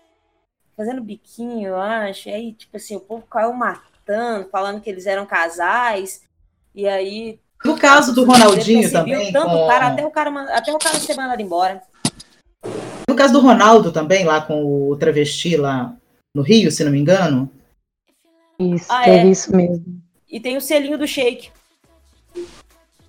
[0.76, 2.30] fazendo biquinho, eu acho.
[2.30, 6.24] E aí, tipo assim, o povo caiu matando, falando que eles eram casais.
[6.74, 7.40] E aí.
[7.64, 9.32] No caso do Ronaldinho também.
[9.32, 9.68] Tanto com...
[9.68, 11.82] cara, até o cara, até o cara ser mandado embora.
[13.08, 15.96] No caso do Ronaldo também, lá com o travesti lá
[16.34, 17.50] no Rio, se não me engano.
[18.60, 19.26] Isso, ah, é.
[19.26, 20.02] isso mesmo.
[20.30, 21.50] E tem o selinho do Sheik.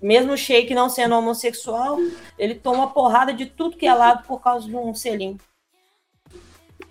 [0.01, 1.97] Mesmo o Sheik não sendo homossexual,
[2.37, 5.37] ele toma porrada de tudo que é lado por causa de um selinho.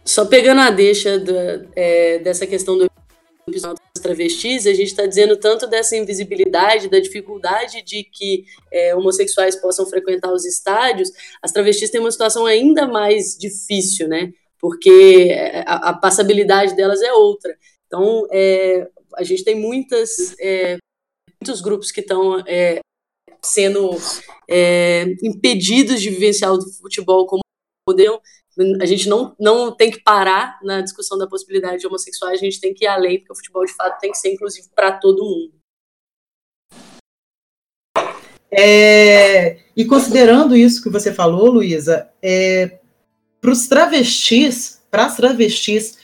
[0.04, 1.32] Só pegando a deixa do,
[1.76, 2.90] é, dessa questão do
[3.46, 8.94] episódio das travestis, a gente está dizendo tanto dessa invisibilidade, da dificuldade de que é,
[8.96, 11.10] homossexuais possam frequentar os estádios,
[11.42, 14.32] as travestis têm uma situação ainda mais difícil, né?
[14.62, 17.54] Porque é, a, a passabilidade delas é outra.
[17.86, 20.78] Então, é, a gente tem muitas, é,
[21.40, 22.78] muitos grupos que estão é,
[23.44, 23.90] sendo
[25.22, 27.42] impedidos de vivenciar o futebol como
[27.84, 28.20] poderiam
[28.80, 32.60] a gente não, não tem que parar na discussão da possibilidade de homossexuais, a gente
[32.60, 35.24] tem que ir além, porque o futebol de fato tem que ser inclusivo para todo
[35.24, 35.54] mundo.
[38.50, 42.80] É, e considerando isso que você falou, Luísa, é,
[43.42, 45.98] para os travestis, para as travestis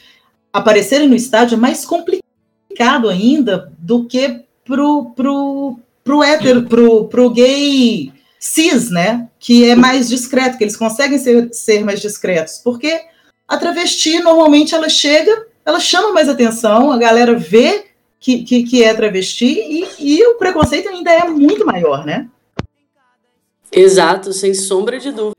[0.53, 7.31] aparecerem no estádio é mais complicado ainda do que pro, pro, pro hétero, pro, pro
[7.31, 9.29] gay cis, né?
[9.39, 13.01] Que é mais discreto, que eles conseguem ser, ser mais discretos, porque
[13.47, 17.87] a travesti normalmente ela chega, ela chama mais atenção, a galera vê
[18.19, 22.29] que, que, que é travesti e, e o preconceito ainda é muito maior, né?
[23.71, 25.38] Exato, sem sombra de dúvida.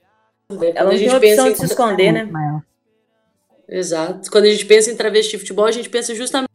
[0.49, 1.51] Ela não tem opção em...
[1.51, 2.61] de se esconder, né?
[3.67, 4.31] Exato.
[4.31, 6.49] Quando a gente pensa em travesti futebol, a gente pensa justamente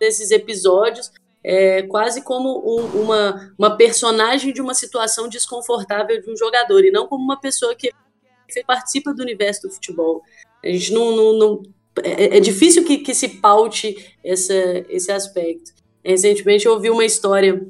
[0.00, 1.12] nesses episódios
[1.44, 6.90] é, quase como um, uma, uma personagem de uma situação desconfortável de um jogador, e
[6.90, 7.92] não como uma pessoa que
[8.66, 10.22] participa do universo do futebol.
[10.62, 11.16] A gente não.
[11.16, 11.62] não, não
[12.02, 14.54] é, é, difícil que, que se paute essa,
[14.88, 15.72] esse aspecto.
[16.04, 17.60] Recentemente eu ouvi uma história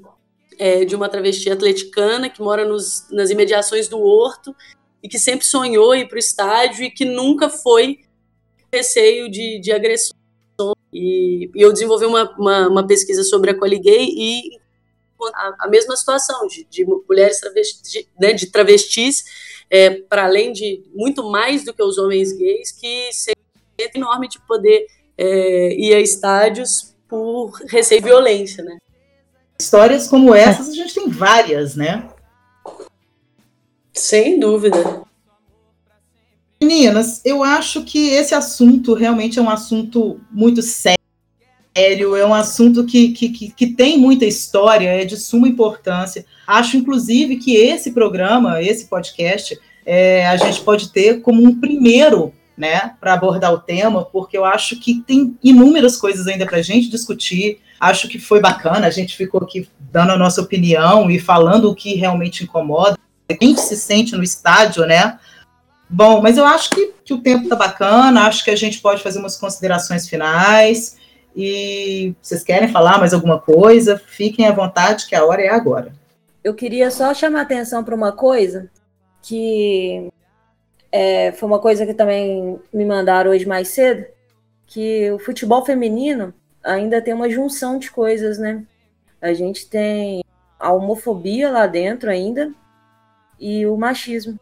[0.58, 4.54] é, de uma travesti atleticana que mora nos, nas imediações do Horto
[5.03, 8.01] e que sempre sonhou ir para o estádio e que nunca foi
[8.72, 10.20] receio de, de agressão
[10.92, 14.59] e, e eu desenvolvi uma, uma, uma, pesquisa sobre a Coligay e
[15.34, 19.24] a, a mesma situação de, de mulheres travestis, de, né, de travestis
[19.70, 23.36] é, para além de muito mais do que os homens gays, que seria
[23.94, 24.86] enorme de poder
[25.16, 28.78] é, ir a estádios por receber violência, né?
[29.59, 32.09] Histórias como essas a gente tem várias, né?
[33.93, 35.03] Sem dúvida.
[36.62, 42.84] Meninas, eu acho que esse assunto realmente é um assunto muito sério, é um assunto
[42.84, 46.26] que, que, que, que tem muita história, é de suma importância.
[46.47, 52.34] Acho, inclusive, que esse programa, esse podcast, é, a gente pode ter como um primeiro
[52.61, 56.62] né, para abordar o tema, porque eu acho que tem inúmeras coisas ainda para a
[56.62, 57.59] gente discutir.
[57.80, 61.74] Acho que foi bacana, a gente ficou aqui dando a nossa opinião e falando o
[61.74, 62.99] que realmente incomoda.
[63.40, 65.18] Gente se sente no estádio, né?
[65.88, 69.02] Bom, mas eu acho que, que o tempo está bacana, acho que a gente pode
[69.02, 70.96] fazer umas considerações finais.
[71.34, 74.00] E vocês querem falar mais alguma coisa?
[74.06, 75.92] Fiquem à vontade, que a hora é agora.
[76.42, 78.70] Eu queria só chamar atenção para uma coisa
[79.22, 80.10] que
[80.92, 84.06] é, foi uma coisa que também me mandaram hoje mais cedo,
[84.66, 88.62] que o futebol feminino ainda tem uma junção de coisas, né?
[89.20, 90.22] A gente tem
[90.58, 92.52] a homofobia lá dentro ainda
[93.41, 94.38] e o machismo.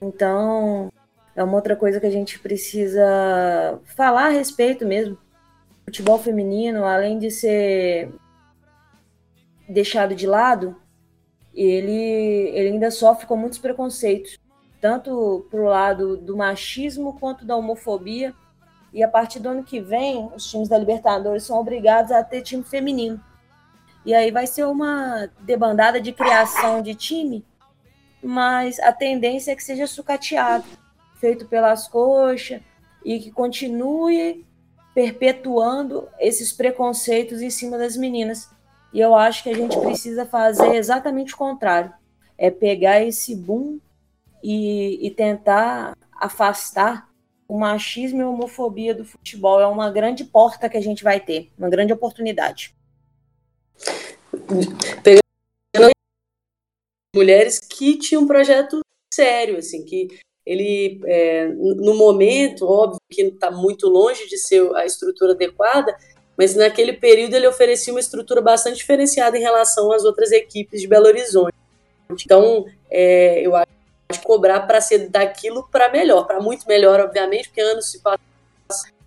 [0.00, 0.92] Então,
[1.34, 5.16] é uma outra coisa que a gente precisa falar a respeito mesmo.
[5.84, 8.10] Futebol feminino, além de ser
[9.68, 10.76] deixado de lado,
[11.54, 14.38] ele, ele ainda sofre com muitos preconceitos,
[14.80, 18.34] tanto pro lado do machismo quanto da homofobia.
[18.92, 22.42] E a partir do ano que vem, os times da Libertadores são obrigados a ter
[22.42, 23.20] time feminino.
[24.04, 27.44] E aí vai ser uma debandada de criação de time
[28.26, 30.64] mas a tendência é que seja sucateado,
[31.20, 32.60] feito pelas coxas,
[33.04, 34.44] e que continue
[34.92, 38.50] perpetuando esses preconceitos em cima das meninas.
[38.92, 41.92] E eu acho que a gente precisa fazer exatamente o contrário.
[42.36, 43.78] É pegar esse boom
[44.42, 47.08] e, e tentar afastar
[47.46, 49.60] o machismo e a homofobia do futebol.
[49.60, 52.74] É uma grande porta que a gente vai ter, uma grande oportunidade.
[57.16, 58.80] Mulheres que tinham um projeto
[59.12, 60.08] sério, assim, que
[60.44, 65.96] ele, é, no momento, óbvio que está muito longe de ser a estrutura adequada,
[66.38, 70.86] mas naquele período ele oferecia uma estrutura bastante diferenciada em relação às outras equipes de
[70.86, 71.54] Belo Horizonte.
[72.10, 73.66] Então, é, eu acho
[74.12, 78.20] que cobrar para ser daquilo para melhor, para muito melhor, obviamente, porque anos se passam,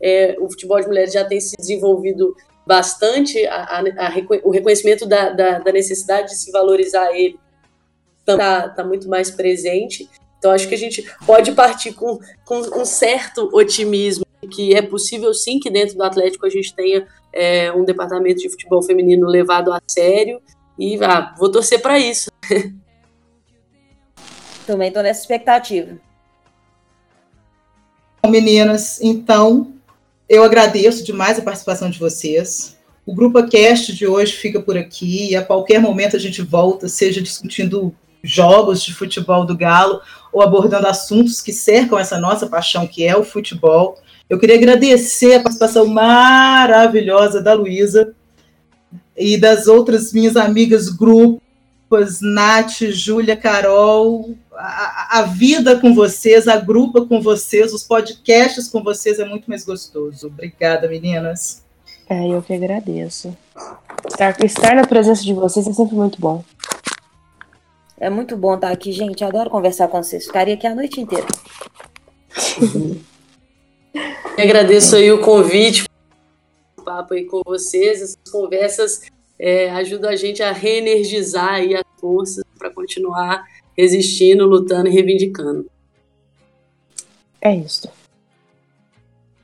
[0.02, 2.36] é, o futebol de mulheres já tem se desenvolvido
[2.66, 7.40] bastante, a, a, a, o reconhecimento da, da, da, necessidade de se valorizar ele
[8.36, 10.10] está tá muito mais presente.
[10.38, 15.34] Então, acho que a gente pode partir com, com um certo otimismo que é possível
[15.34, 19.72] sim que dentro do Atlético a gente tenha é, um departamento de futebol feminino levado
[19.72, 20.42] a sério
[20.78, 22.32] e ah, vou torcer para isso.
[24.66, 25.98] Também estou nessa expectativa.
[28.28, 29.74] Meninas, então
[30.28, 32.78] eu agradeço demais a participação de vocês.
[33.06, 36.88] O Grupo Cast de hoje fica por aqui e a qualquer momento a gente volta,
[36.88, 40.02] seja discutindo jogos de futebol do Galo
[40.32, 43.98] ou abordando assuntos que cercam essa nossa paixão que é o futebol.
[44.30, 48.14] Eu queria agradecer a participação maravilhosa da Luísa
[49.18, 56.58] e das outras minhas amigas grupas, Nath, Júlia, Carol, a, a, vida com vocês, a
[56.58, 60.28] grupa com vocês, os podcasts com vocês é muito mais gostoso.
[60.28, 61.64] Obrigada, meninas.
[62.10, 63.36] É, eu que agradeço.
[64.08, 66.44] Estar, estar na presença de vocês é sempre muito bom.
[68.00, 69.22] É muito bom estar aqui, gente.
[69.22, 70.26] Eu adoro conversar com vocês.
[70.26, 71.28] Ficaria aqui a noite inteira.
[74.38, 75.86] agradeço aí o convite,
[76.78, 78.02] o papo aí com vocês.
[78.02, 79.02] Essas conversas
[79.38, 83.44] é, ajudam a gente a reenergizar aí as forças para continuar
[83.78, 85.70] resistindo, lutando e reivindicando.
[87.42, 87.90] É isso.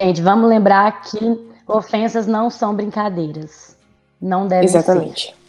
[0.01, 1.19] Gente, vamos lembrar que
[1.67, 3.77] ofensas não são brincadeiras.
[4.21, 5.27] Não devem Exatamente.
[5.27, 5.44] ser.